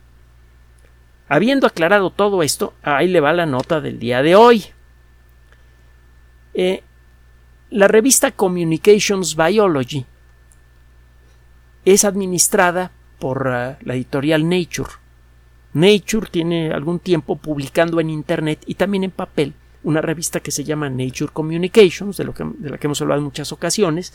Habiendo 1.27 1.67
aclarado 1.67 2.11
todo 2.11 2.45
esto, 2.45 2.75
ahí 2.85 3.09
le 3.09 3.19
va 3.19 3.33
la 3.33 3.47
nota 3.47 3.81
del 3.81 3.99
día 3.99 4.23
de 4.23 4.37
hoy. 4.37 4.67
Eh, 6.55 6.85
la 7.73 7.89
revista 7.89 8.31
Communications 8.31 9.35
Biology 9.35 10.05
es 11.87 12.05
administrada 12.05 12.93
por 13.19 13.47
uh, 13.47 13.77
la 13.85 13.95
editorial 13.95 14.47
Nature. 14.49 14.91
Nature 15.73 16.29
tiene 16.31 16.71
algún 16.71 16.99
tiempo 16.99 17.37
publicando 17.37 17.99
en 17.99 18.11
Internet 18.11 18.63
y 18.67 18.75
también 18.75 19.05
en 19.05 19.11
papel 19.11 19.55
una 19.83 20.03
revista 20.03 20.41
que 20.41 20.51
se 20.51 20.65
llama 20.65 20.91
Nature 20.91 21.33
Communications, 21.33 22.19
de, 22.19 22.25
de 22.59 22.71
la 22.71 22.77
que 22.77 22.87
hemos 22.87 23.01
hablado 23.01 23.21
en 23.21 23.25
muchas 23.25 23.53
ocasiones, 23.53 24.13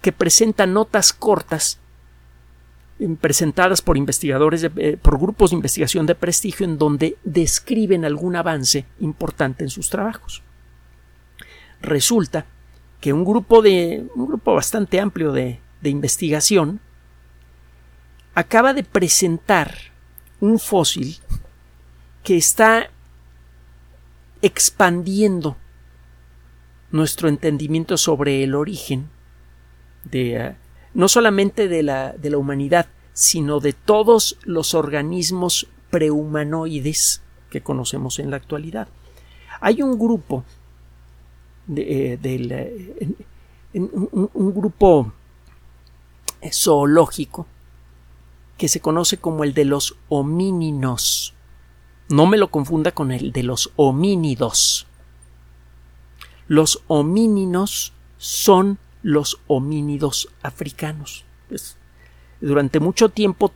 que 0.00 0.12
presenta 0.12 0.66
notas 0.66 1.12
cortas 1.12 1.80
presentadas 3.20 3.82
por 3.82 3.96
investigadores, 3.96 4.62
eh, 4.76 4.98
por 5.00 5.18
grupos 5.18 5.50
de 5.50 5.56
investigación 5.56 6.06
de 6.06 6.14
prestigio 6.14 6.64
en 6.64 6.78
donde 6.78 7.16
describen 7.24 8.04
algún 8.04 8.36
avance 8.36 8.86
importante 9.00 9.64
en 9.64 9.70
sus 9.70 9.90
trabajos. 9.90 10.42
Resulta 11.82 12.46
que 13.00 13.12
un 13.12 13.24
grupo 13.24 13.62
de 13.62 14.06
un 14.14 14.26
grupo 14.26 14.54
bastante 14.54 15.00
amplio 15.00 15.32
de, 15.32 15.60
de 15.80 15.90
investigación 15.90 16.80
acaba 18.34 18.74
de 18.74 18.84
presentar 18.84 19.74
un 20.40 20.58
fósil 20.58 21.18
que 22.22 22.36
está 22.36 22.90
expandiendo 24.42 25.56
nuestro 26.90 27.28
entendimiento 27.28 27.96
sobre 27.96 28.42
el 28.42 28.54
origen 28.54 29.08
de, 30.04 30.36
eh, 30.36 30.56
no 30.94 31.08
solamente 31.08 31.68
de 31.68 31.82
la, 31.82 32.12
de 32.12 32.30
la 32.30 32.38
humanidad, 32.38 32.86
sino 33.12 33.60
de 33.60 33.72
todos 33.72 34.38
los 34.44 34.74
organismos 34.74 35.68
prehumanoides 35.90 37.22
que 37.50 37.60
conocemos 37.60 38.18
en 38.18 38.30
la 38.30 38.36
actualidad. 38.36 38.88
Hay 39.60 39.82
un 39.82 39.98
grupo 39.98 40.44
de, 41.70 42.18
eh, 42.22 43.14
un, 43.74 44.54
grupo 44.54 45.12
zoológico 46.52 47.46
que 48.58 48.68
se 48.68 48.80
conoce 48.80 49.18
como 49.18 49.44
el 49.44 49.54
de 49.54 49.64
los 49.64 49.96
homíninos. 50.08 51.34
No 52.08 52.26
me 52.26 52.36
lo 52.38 52.50
confunda 52.50 52.92
con 52.92 53.12
el 53.12 53.32
de 53.32 53.42
los 53.42 53.72
homínidos. 53.76 54.86
Los 56.48 56.82
homíninos 56.88 57.92
son 58.18 58.78
los 59.02 59.40
homínidos 59.46 60.28
africanos. 60.42 61.24
durante 62.40 62.80
mucho 62.80 63.10
tiempo, 63.10 63.52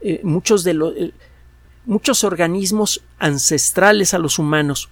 eh, 0.00 0.20
muchos 0.22 0.62
de 0.62 0.74
los 0.74 0.94
eh, 0.96 1.12
muchos 1.84 2.22
organismos 2.22 3.02
ancestrales 3.18 4.14
a 4.14 4.18
los 4.18 4.38
humanos, 4.38 4.88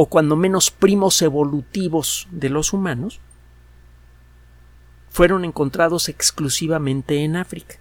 o 0.00 0.06
cuando 0.06 0.36
menos 0.36 0.70
primos 0.70 1.20
evolutivos 1.22 2.28
de 2.30 2.50
los 2.50 2.72
humanos, 2.72 3.18
fueron 5.10 5.44
encontrados 5.44 6.08
exclusivamente 6.08 7.24
en 7.24 7.34
África. 7.34 7.80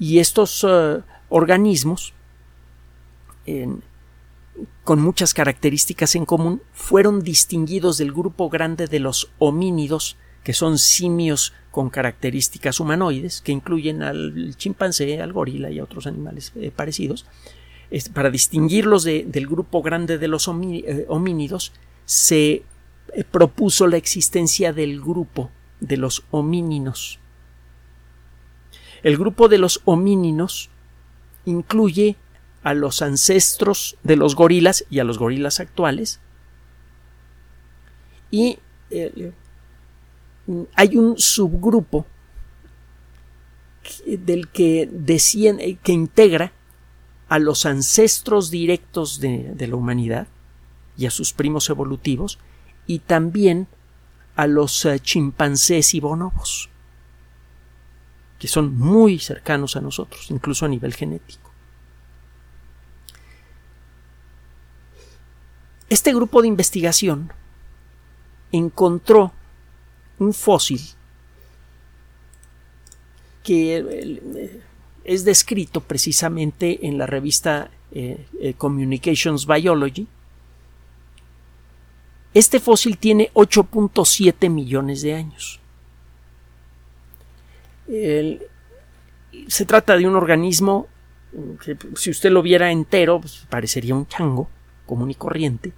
Y 0.00 0.18
estos 0.18 0.66
eh, 0.68 1.02
organismos 1.28 2.14
con 4.84 5.00
muchas 5.00 5.34
características 5.34 6.14
en 6.14 6.24
común, 6.24 6.62
fueron 6.72 7.22
distinguidos 7.22 7.98
del 7.98 8.12
grupo 8.12 8.48
grande 8.48 8.86
de 8.86 8.98
los 8.98 9.30
homínidos, 9.38 10.16
que 10.42 10.52
son 10.52 10.78
simios 10.78 11.52
con 11.70 11.90
características 11.90 12.80
humanoides, 12.80 13.40
que 13.40 13.52
incluyen 13.52 14.02
al 14.02 14.56
chimpancé, 14.56 15.20
al 15.20 15.32
gorila 15.32 15.70
y 15.70 15.78
a 15.78 15.84
otros 15.84 16.06
animales 16.06 16.52
eh, 16.56 16.72
parecidos. 16.74 17.26
Para 18.12 18.30
distinguirlos 18.30 19.04
del 19.04 19.46
grupo 19.46 19.82
grande 19.82 20.18
de 20.18 20.28
los 20.28 20.48
eh, 20.48 21.06
homínidos, 21.08 21.72
se 22.04 22.62
eh, 23.14 23.24
propuso 23.30 23.86
la 23.86 23.96
existencia 23.96 24.72
del 24.72 25.00
grupo 25.00 25.50
de 25.80 25.96
los 25.96 26.24
homíninos. 26.30 27.18
El 29.02 29.16
grupo 29.16 29.48
de 29.48 29.58
los 29.58 29.80
homíninos 29.84 30.70
incluye 31.44 32.16
a 32.62 32.74
los 32.74 33.00
ancestros 33.00 33.96
de 34.02 34.16
los 34.16 34.34
gorilas 34.34 34.84
y 34.90 34.98
a 34.98 35.04
los 35.04 35.18
gorilas 35.18 35.60
actuales. 35.60 36.20
Y 38.30 38.58
eh, 38.90 39.32
hay 40.74 40.96
un 40.96 41.16
subgrupo 41.16 42.04
del 44.06 44.48
que, 44.48 44.90
que 45.82 45.92
integra 45.92 46.52
a 47.28 47.38
los 47.38 47.66
ancestros 47.66 48.50
directos 48.50 49.20
de, 49.20 49.54
la 49.58 49.76
humanidad 49.76 50.28
y 50.96 51.06
a 51.06 51.10
sus 51.10 51.32
primos 51.32 51.68
evolutivos 51.68 52.38
y 52.86 53.00
también 53.00 53.68
a 54.34 54.46
los 54.46 54.84
eh, 54.84 54.98
chimpancés 55.00 55.94
y 55.94 56.00
bonobos, 56.00 56.70
que 58.38 58.48
son 58.48 58.76
muy 58.76 59.18
cercanos 59.18 59.76
a 59.76 59.80
nosotros, 59.80 60.30
incluso 60.30 60.64
a 60.64 60.68
nivel 60.68 60.94
genético. 60.94 61.50
Este 65.88 66.14
grupo 66.14 66.42
de 66.42 66.48
investigación 66.48 67.32
encontró 68.52 69.32
un 70.18 70.32
fósil 70.32 70.80
que 73.42 73.76
eh, 73.78 74.62
es 75.08 75.24
descrito 75.24 75.80
precisamente 75.80 76.86
en 76.86 76.98
la 76.98 77.06
revista 77.06 77.70
eh, 77.92 78.26
eh, 78.40 78.54
Communications 78.54 79.46
Biology. 79.46 80.06
Este 82.34 82.60
fósil 82.60 82.98
tiene 82.98 83.30
8.7 83.34 84.50
millones 84.50 85.02
de 85.02 85.14
años. 85.14 85.60
se 89.46 89.64
trata 89.64 89.96
de 89.96 90.06
un 90.06 90.14
organismo 90.14 90.88
si 91.96 92.10
usted 92.10 92.30
lo 92.30 92.42
viera 92.42 92.70
entero 92.70 93.20
pues, 93.20 93.46
parecería 93.48 93.94
un 93.94 94.06
chango 94.06 94.48
común 94.86 95.10
y 95.10 95.14
corriente, 95.14 95.72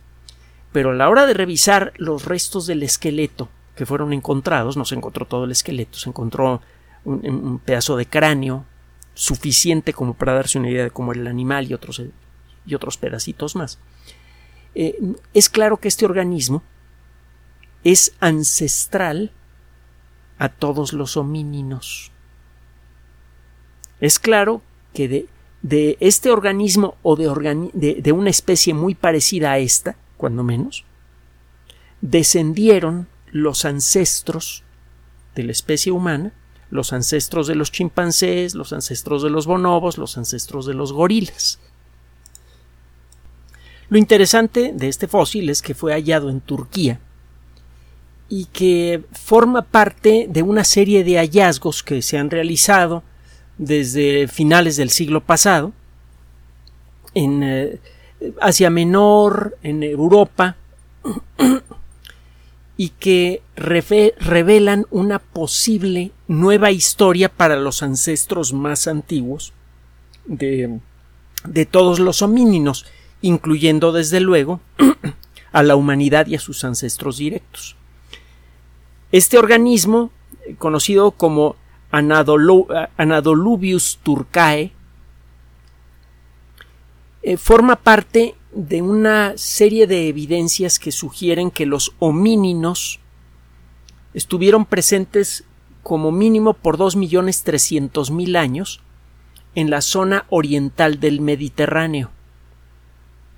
pero 0.72 0.90
a 0.90 0.94
la 0.94 1.08
hora 1.08 1.26
de 1.26 1.34
revisar 1.34 1.92
los 1.96 2.24
restos 2.24 2.66
del 2.66 2.82
esqueleto 2.82 3.48
que 3.74 3.86
fueron 3.86 4.12
encontrados, 4.12 4.76
no 4.76 4.84
se 4.84 4.94
encontró 4.94 5.26
todo 5.26 5.44
el 5.44 5.50
esqueleto, 5.50 5.98
se 5.98 6.08
encontró 6.08 6.60
un, 7.04 7.60
pedazo 7.64 7.96
de 7.96 8.06
cráneo 8.06 8.66
suficiente 9.14 9.92
como 9.92 10.14
para 10.14 10.34
darse 10.34 10.58
una 10.58 10.70
idea 10.70 10.84
de 10.84 10.90
cómo 10.90 11.12
era 11.12 11.20
el 11.20 11.26
animal 11.26 11.70
y 11.70 11.74
otros, 11.74 12.02
y 12.66 12.74
otros 12.74 12.96
pedacitos 12.96 13.56
más. 13.56 13.78
Eh, 14.74 14.96
es 15.34 15.48
claro 15.48 15.78
que 15.78 15.88
este 15.88 16.04
organismo 16.04 16.62
es 17.84 18.14
ancestral 18.20 19.32
a 20.38 20.48
todos 20.48 20.92
los 20.92 21.16
homíninos. 21.16 22.12
Es 24.00 24.18
claro 24.18 24.62
que 24.94 25.08
de, 25.08 25.28
de 25.62 25.96
este 26.00 26.30
organismo 26.30 26.96
o 27.02 27.16
de, 27.16 28.00
de, 28.00 28.12
una 28.12 28.30
especie 28.30 28.72
muy 28.74 28.94
parecida 28.94 29.52
a 29.52 29.58
esta, 29.58 29.96
cuando 30.16 30.42
menos, 30.42 30.84
descendieron 32.00 33.08
los 33.30 33.64
ancestros 33.64 34.64
de 35.34 35.44
la 35.44 35.52
especie 35.52 35.92
humana, 35.92 36.32
los 36.70 36.92
ancestros 36.92 37.46
de 37.46 37.54
los 37.54 37.72
chimpancés, 37.72 38.54
los 38.54 38.72
ancestros 38.72 39.22
de 39.22 39.30
los 39.30 39.46
bonobos, 39.46 39.98
los 39.98 40.16
ancestros 40.16 40.66
de 40.66 40.74
los 40.74 40.92
gorilas. 40.92 41.58
Lo 43.88 43.98
interesante 43.98 44.72
de 44.72 44.88
este 44.88 45.08
fósil 45.08 45.50
es 45.50 45.62
que 45.62 45.74
fue 45.74 45.92
hallado 45.92 46.30
en 46.30 46.40
Turquía 46.40 47.00
y 48.28 48.44
que 48.46 49.02
forma 49.12 49.62
parte 49.62 50.26
de 50.28 50.42
una 50.42 50.62
serie 50.62 51.02
de 51.02 51.16
hallazgos 51.16 51.82
que 51.82 52.00
se 52.00 52.16
han 52.16 52.30
realizado 52.30 53.02
desde 53.58 54.28
finales 54.28 54.76
del 54.76 54.90
siglo 54.90 55.20
pasado 55.20 55.72
en 57.14 57.42
eh, 57.42 57.80
Asia 58.40 58.70
Menor, 58.70 59.58
en 59.62 59.82
Europa, 59.82 60.56
y 62.80 62.88
que 62.98 63.42
revelan 63.56 64.86
una 64.90 65.18
posible 65.18 66.12
nueva 66.28 66.70
historia 66.70 67.28
para 67.28 67.56
los 67.56 67.82
ancestros 67.82 68.54
más 68.54 68.88
antiguos 68.88 69.52
de, 70.24 70.80
de 71.44 71.66
todos 71.66 71.98
los 71.98 72.22
homíninos 72.22 72.86
incluyendo 73.20 73.92
desde 73.92 74.20
luego 74.20 74.62
a 75.52 75.62
la 75.62 75.76
humanidad 75.76 76.26
y 76.26 76.36
a 76.36 76.40
sus 76.40 76.64
ancestros 76.64 77.18
directos. 77.18 77.76
Este 79.12 79.36
organismo, 79.36 80.10
conocido 80.56 81.10
como 81.10 81.56
Anadolubius 81.90 83.98
turcae, 84.02 84.72
eh, 87.22 87.36
forma 87.36 87.76
parte 87.76 88.36
de 88.52 88.82
una 88.82 89.34
serie 89.36 89.86
de 89.86 90.08
evidencias 90.08 90.78
que 90.78 90.92
sugieren 90.92 91.50
que 91.50 91.66
los 91.66 91.94
homíninos 91.98 93.00
estuvieron 94.12 94.64
presentes 94.64 95.44
como 95.82 96.10
mínimo 96.10 96.54
por 96.54 96.76
dos 96.76 96.96
millones 96.96 97.42
trescientos 97.42 98.10
mil 98.10 98.36
años 98.36 98.80
en 99.54 99.70
la 99.70 99.80
zona 99.80 100.26
oriental 100.28 101.00
del 101.00 101.20
Mediterráneo 101.20 102.10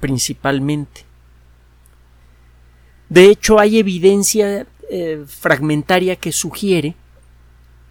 principalmente. 0.03 1.05
De 3.09 3.27
hecho, 3.27 3.61
hay 3.61 3.79
evidencia 3.79 4.67
eh, 4.91 5.25
fragmentaria 5.29 6.17
que 6.17 6.33
sugiere 6.33 6.97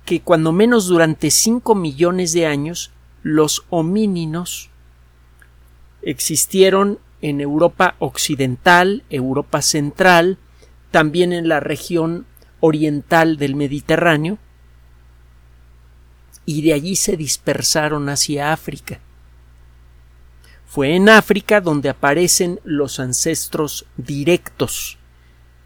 que 0.04 0.20
cuando 0.20 0.52
menos 0.52 0.88
durante 0.88 1.32
5 1.32 1.74
millones 1.74 2.34
de 2.34 2.48
años 2.48 2.92
los 3.24 3.64
homíninos 3.70 4.72
existieron 6.02 7.00
en 7.22 7.42
Europa 7.42 7.96
occidental, 8.00 9.04
Europa 9.10 9.62
central, 9.62 10.38
también 10.92 11.34
en 11.34 11.48
la 11.48 11.60
región 11.60 12.26
oriental 12.60 13.38
del 13.38 13.56
Mediterráneo, 13.56 14.38
y 16.46 16.62
de 16.64 16.74
allí 16.74 16.96
se 16.96 17.18
dispersaron 17.18 18.10
hacia 18.10 18.52
África. 18.52 19.00
Fue 20.66 20.96
en 20.96 21.10
África 21.10 21.62
donde 21.62 21.90
aparecen 21.90 22.60
los 22.64 23.00
ancestros 23.00 23.86
directos 23.98 24.98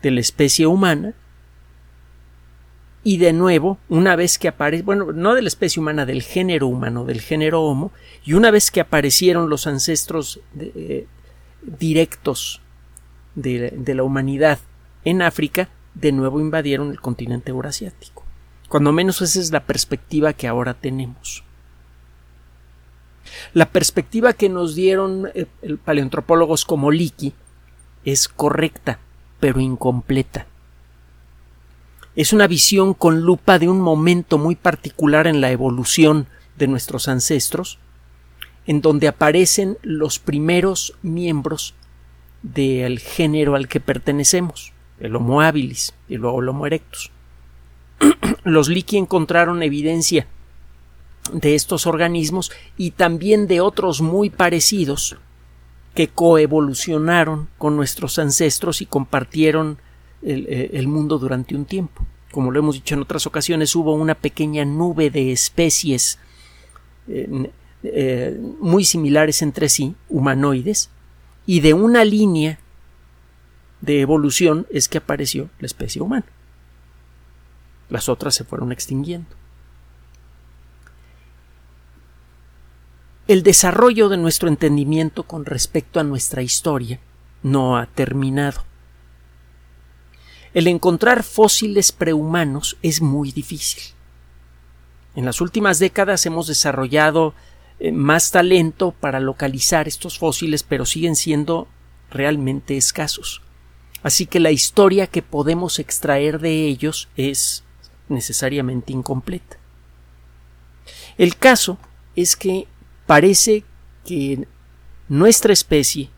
de 0.02 0.12
la 0.12 0.20
especie 0.20 0.68
humana 0.68 1.14
y 3.04 3.18
de 3.18 3.34
nuevo, 3.34 3.78
una 3.88 4.16
vez 4.16 4.40
que 4.40 4.48
aparece, 4.48 4.82
bueno, 4.82 5.12
no 5.12 5.36
de 5.36 5.44
la 5.44 5.48
especie 5.48 5.80
humana, 5.80 6.08
del 6.08 6.24
género 6.24 6.68
humano, 6.68 7.06
del 7.06 7.22
género 7.22 7.62
Homo, 7.62 7.92
y 8.26 8.34
una 8.34 8.50
vez 8.50 8.72
que 8.72 8.82
aparecieron 8.82 9.48
los 9.48 9.68
ancestros 9.68 10.40
eh, 10.60 11.06
directos 11.66 12.62
de, 13.36 13.94
la 13.94 14.04
humanidad 14.04 14.60
en 15.04 15.22
África, 15.22 15.70
de 15.94 16.12
nuevo 16.12 16.40
invadieron 16.40 16.92
el 16.92 17.00
continente 17.00 17.52
eurasiático. 17.52 18.24
Cuando 18.70 18.92
menos 18.92 19.22
esa 19.22 19.40
es 19.40 19.52
la 19.52 19.66
perspectiva 19.66 20.34
que 20.34 20.48
ahora 20.48 20.74
tenemos. 20.74 21.44
La 23.54 23.70
perspectiva 23.70 24.34
que 24.34 24.50
nos 24.50 24.76
dieron 24.76 25.30
eh, 25.34 25.48
el 25.62 25.78
paleontropólogos 25.78 26.66
como 26.66 26.92
Leakey 26.92 27.34
es 28.04 28.28
correcta, 28.28 29.00
pero 29.40 29.60
incompleta. 29.60 30.48
Es 32.16 32.34
una 32.34 32.48
visión 32.48 32.94
con 32.94 33.22
lupa 33.22 33.60
de 33.60 33.68
un 33.68 33.82
momento 33.82 34.38
muy 34.38 34.56
particular 34.56 35.28
en 35.28 35.42
la 35.42 35.52
evolución 35.52 36.28
de 36.58 36.68
nuestros 36.68 37.08
ancestros, 37.08 37.80
en 38.68 38.82
donde 38.82 39.08
aparecen 39.08 39.78
los 39.84 40.20
primeros 40.20 40.96
miembros 41.02 41.76
del 42.42 43.00
género 43.00 43.56
al 43.56 43.68
que 43.68 43.80
pertenecemos, 43.80 44.74
el 45.00 45.16
Homo 45.16 45.42
habilis 45.42 45.94
y 46.08 46.18
luego 46.18 46.42
el 46.42 46.50
Homo 46.50 46.66
erectus. 46.66 47.12
Los 48.44 48.70
Leakey 48.70 49.00
encontraron 49.00 49.64
evidencia 49.64 50.28
de 51.32 51.56
estos 51.56 51.88
organismos 51.88 52.52
y 52.78 52.92
también 52.92 53.48
de 53.48 53.62
otros 53.62 54.02
muy 54.02 54.30
parecidos 54.30 55.18
que 55.96 56.08
coevolucionaron 56.10 57.50
con 57.58 57.76
nuestros 57.76 58.20
ancestros 58.20 58.82
y 58.82 58.86
compartieron 58.86 59.80
el, 60.22 60.46
eh, 60.50 60.88
mundo 60.88 61.18
durante 61.18 61.56
un 61.56 61.66
tiempo. 61.66 62.06
Como 62.32 62.52
lo 62.52 62.60
hemos 62.60 62.76
dicho 62.76 62.96
en 62.96 63.02
otras 63.02 63.26
ocasiones, 63.26 63.76
hubo 63.76 63.94
una 63.94 64.14
pequeña 64.14 64.66
nube 64.66 65.10
de 65.10 65.32
especies 65.32 66.20
eh, 67.94 68.40
muy 68.60 68.84
similares 68.84 69.42
entre 69.42 69.70
sí, 69.70 69.96
humanoides, 70.10 70.90
y 71.46 71.60
de 71.60 71.74
una 71.74 72.04
línea 72.06 72.60
de 73.82 74.02
evolución 74.02 74.66
es 74.70 74.90
que 74.90 74.98
apareció 74.98 75.50
la 75.60 75.68
especie 75.68 76.02
humana. 76.02 76.26
Las 77.90 78.10
otras 78.10 78.34
se 78.34 78.44
fueron 78.44 78.72
extinguiendo. 78.72 79.30
El 83.28 83.44
desarrollo 83.44 84.10
de 84.10 84.18
nuestro 84.18 84.50
entendimiento 84.50 85.24
con 85.24 85.46
respecto 85.46 86.00
a 86.00 86.04
nuestra 86.04 86.42
historia 86.44 87.00
no 87.42 87.78
ha 87.78 87.88
terminado. 87.88 88.64
El 90.54 90.68
encontrar 90.68 91.24
fósiles 91.24 91.92
prehumanos 91.92 92.78
es 92.82 93.02
muy 93.02 93.32
difícil. 93.32 93.94
En 95.16 95.26
las 95.26 95.42
últimas 95.42 95.80
décadas 95.80 96.26
hemos 96.26 96.48
desarrollado 96.48 97.34
más 97.92 98.32
talento 98.32 98.92
para 98.92 99.20
localizar 99.20 99.88
estos 99.88 100.18
fósiles, 100.18 100.64
pero 100.64 100.86
siguen 100.86 101.16
siendo 101.16 101.68
realmente 102.10 102.78
escasos. 102.78 103.42
Así 104.04 104.26
que 104.26 104.40
la 104.40 104.52
historia 104.52 105.08
que 105.08 105.22
podemos 105.22 105.80
extraer 105.80 106.40
de 106.40 106.66
ellos 106.68 107.10
es 107.18 107.64
necesariamente 108.08 108.94
incompleta. 108.94 109.58
El 111.18 111.38
caso 111.38 111.78
es 112.16 112.36
que 112.36 112.68
parece 113.06 113.64
que 114.06 114.48
nuestra 115.10 115.54
especie 115.54 116.10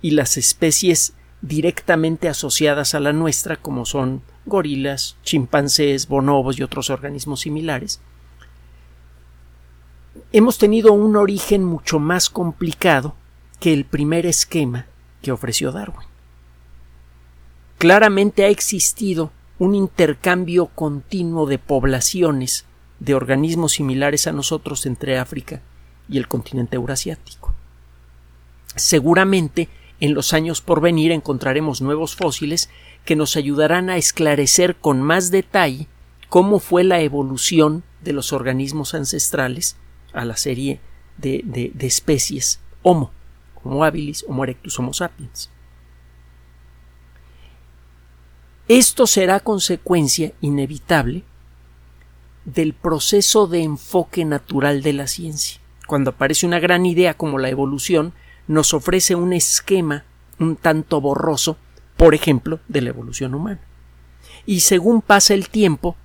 y 0.00 0.12
las 0.12 0.36
especies 0.36 1.14
directamente 1.42 2.28
asociadas 2.28 2.94
a 2.94 3.00
la 3.00 3.12
nuestra, 3.12 3.56
como 3.56 3.84
son 3.84 4.22
gorilas, 4.46 5.16
chimpancés, 5.22 6.08
bonobos 6.08 6.58
y 6.58 6.62
otros 6.62 6.90
organismos 6.90 7.40
similares, 7.40 8.00
hemos 10.32 10.58
tenido 10.58 10.92
un 10.92 11.16
origen 11.16 11.64
mucho 11.64 11.98
más 11.98 12.30
complicado 12.30 13.14
que 13.60 13.72
el 13.72 13.84
primer 13.84 14.26
esquema 14.26 14.86
que 15.22 15.32
ofreció 15.32 15.72
Darwin. 15.72 16.08
Claramente 17.78 18.44
ha 18.44 18.48
existido 18.48 19.30
un 19.58 19.74
intercambio 19.74 20.66
continuo 20.66 21.46
de 21.46 21.58
poblaciones 21.58 22.66
de 23.00 23.14
organismos 23.14 23.72
similares 23.72 24.26
a 24.26 24.32
nosotros 24.32 24.86
entre 24.86 25.18
África 25.18 25.62
y 26.08 26.18
el 26.18 26.28
continente 26.28 26.76
eurasiático. 26.76 27.54
Seguramente 28.74 29.68
en 30.00 30.14
los 30.14 30.32
años 30.34 30.60
por 30.60 30.80
venir 30.80 31.12
encontraremos 31.12 31.80
nuevos 31.80 32.16
fósiles 32.16 32.68
que 33.04 33.16
nos 33.16 33.36
ayudarán 33.36 33.88
a 33.88 33.96
esclarecer 33.96 34.76
con 34.76 35.00
más 35.00 35.30
detalle 35.30 35.88
cómo 36.28 36.58
fue 36.58 36.84
la 36.84 37.00
evolución 37.00 37.82
de 38.02 38.12
los 38.12 38.32
organismos 38.32 38.94
ancestrales 38.94 39.76
a 40.16 40.24
la 40.24 40.36
serie 40.36 40.80
de, 41.18 41.42
de 41.44 41.86
especies 41.86 42.60
Homo, 42.82 43.10
Homo 43.62 43.84
habilis, 43.84 44.24
Homo 44.28 44.44
erectus, 44.44 44.78
Homo 44.78 44.92
sapiens. 44.92 45.50
Esto 48.68 49.06
será 49.06 49.40
consecuencia 49.40 50.32
inevitable 50.40 51.24
del 52.44 52.74
proceso 52.74 53.46
de 53.46 53.62
enfoque 53.62 54.24
natural 54.24 54.82
de 54.82 54.92
la 54.92 55.06
ciencia. 55.06 55.60
Cuando 55.86 56.10
aparece 56.10 56.46
una 56.46 56.58
gran 56.58 56.86
idea 56.86 57.14
como 57.14 57.38
la 57.38 57.48
evolución, 57.48 58.12
nos 58.48 58.74
ofrece 58.74 59.14
un 59.14 59.32
esquema 59.32 60.04
un 60.38 60.56
tanto 60.56 61.00
borroso, 61.00 61.56
por 61.96 62.14
ejemplo, 62.14 62.60
de 62.68 62.82
la 62.82 62.90
evolución 62.90 63.34
humana. 63.34 63.60
Y 64.44 64.60
según 64.60 65.02
pasa 65.02 65.34
el 65.34 65.48
tiempo, 65.48 65.96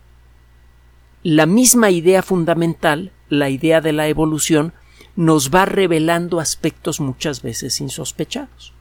la 1.24 1.46
misma 1.46 1.92
idea 1.92 2.24
fundamental, 2.24 3.12
la 3.32 3.50
idea 3.50 3.82
de 3.82 3.94
la 3.94 4.08
evolución, 4.08 4.74
nos 5.16 5.50
va 5.50 5.66
revelando 5.66 6.40
aspectos 6.40 7.00
muchas 7.00 7.42
veces 7.42 7.82
insospechados. 7.82 8.74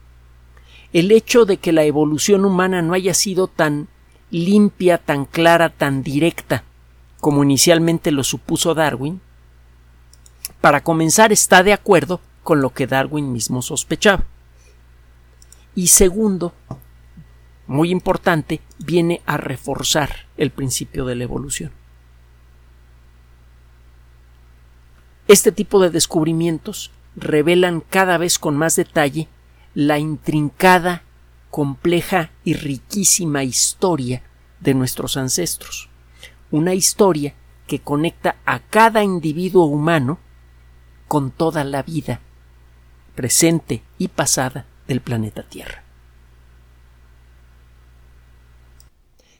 El 0.93 1.11
hecho 1.11 1.45
de 1.45 1.57
que 1.57 1.71
la 1.71 1.85
evolución 1.85 2.45
humana 2.45 2.81
no 2.81 2.93
haya 2.93 3.13
sido 3.13 3.47
tan 3.47 3.87
limpia, 4.29 4.97
tan 4.97 5.25
clara, 5.25 5.69
tan 5.69 6.03
directa 6.03 6.63
como 7.21 7.43
inicialmente 7.43 8.11
lo 8.11 8.23
supuso 8.23 8.73
Darwin, 8.73 9.21
para 10.59 10.83
comenzar 10.83 11.31
está 11.31 11.63
de 11.63 11.71
acuerdo 11.71 12.19
con 12.43 12.61
lo 12.61 12.71
que 12.71 12.87
Darwin 12.87 13.31
mismo 13.31 13.61
sospechaba. 13.61 14.25
Y 15.75 15.87
segundo, 15.87 16.53
muy 17.67 17.91
importante, 17.91 18.59
viene 18.79 19.21
a 19.25 19.37
reforzar 19.37 20.27
el 20.35 20.49
principio 20.49 21.05
de 21.05 21.15
la 21.15 21.23
evolución. 21.23 21.71
Este 25.31 25.53
tipo 25.53 25.79
de 25.79 25.89
descubrimientos 25.89 26.91
revelan 27.15 27.79
cada 27.79 28.17
vez 28.17 28.37
con 28.37 28.57
más 28.57 28.75
detalle 28.75 29.29
la 29.73 29.97
intrincada, 29.97 31.03
compleja 31.49 32.31
y 32.43 32.53
riquísima 32.55 33.45
historia 33.45 34.23
de 34.59 34.73
nuestros 34.73 35.15
ancestros. 35.15 35.87
Una 36.51 36.73
historia 36.73 37.33
que 37.65 37.79
conecta 37.79 38.35
a 38.45 38.59
cada 38.59 39.05
individuo 39.05 39.67
humano 39.67 40.19
con 41.07 41.31
toda 41.31 41.63
la 41.63 41.81
vida, 41.81 42.19
presente 43.15 43.83
y 43.97 44.09
pasada, 44.09 44.65
del 44.85 44.99
planeta 44.99 45.43
Tierra. 45.43 45.85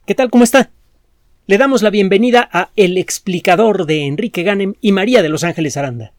¿Qué 0.06 0.14
tal? 0.14 0.30
¿Cómo 0.30 0.44
está? 0.44 0.70
Le 1.52 1.58
damos 1.58 1.82
la 1.82 1.90
bienvenida 1.90 2.48
a 2.50 2.70
El 2.76 2.96
explicador 2.96 3.84
de 3.84 4.06
Enrique 4.06 4.42
Ganem 4.42 4.72
y 4.80 4.92
María 4.92 5.20
de 5.22 5.28
Los 5.28 5.44
Ángeles 5.44 5.76
Aranda. 5.76 6.14